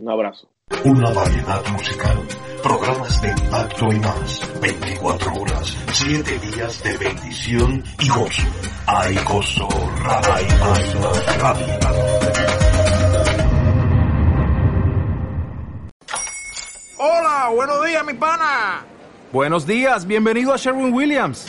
Un 0.00 0.10
abrazo. 0.10 0.48
Una 0.84 1.12
variedad 1.12 1.66
musical, 1.72 2.18
programas 2.62 3.20
de 3.20 3.30
impacto 3.30 3.92
y 3.92 3.98
más, 3.98 4.60
24 4.60 5.34
horas, 5.34 5.76
7 5.92 6.38
días 6.38 6.82
de 6.82 6.96
bendición 6.98 7.82
y 8.00 8.08
gozo. 8.08 8.42
Hay 8.86 9.16
gozo, 9.24 9.68
hay 9.68 10.46
radio. 11.42 11.78
Hola, 17.00 17.50
buenos 17.54 17.86
días, 17.86 18.06
mi 18.06 18.14
pana. 18.14 18.86
Buenos 19.32 19.66
días, 19.66 20.06
bienvenido 20.06 20.54
a 20.54 20.56
Sherwin 20.56 20.92
Williams. 20.92 21.48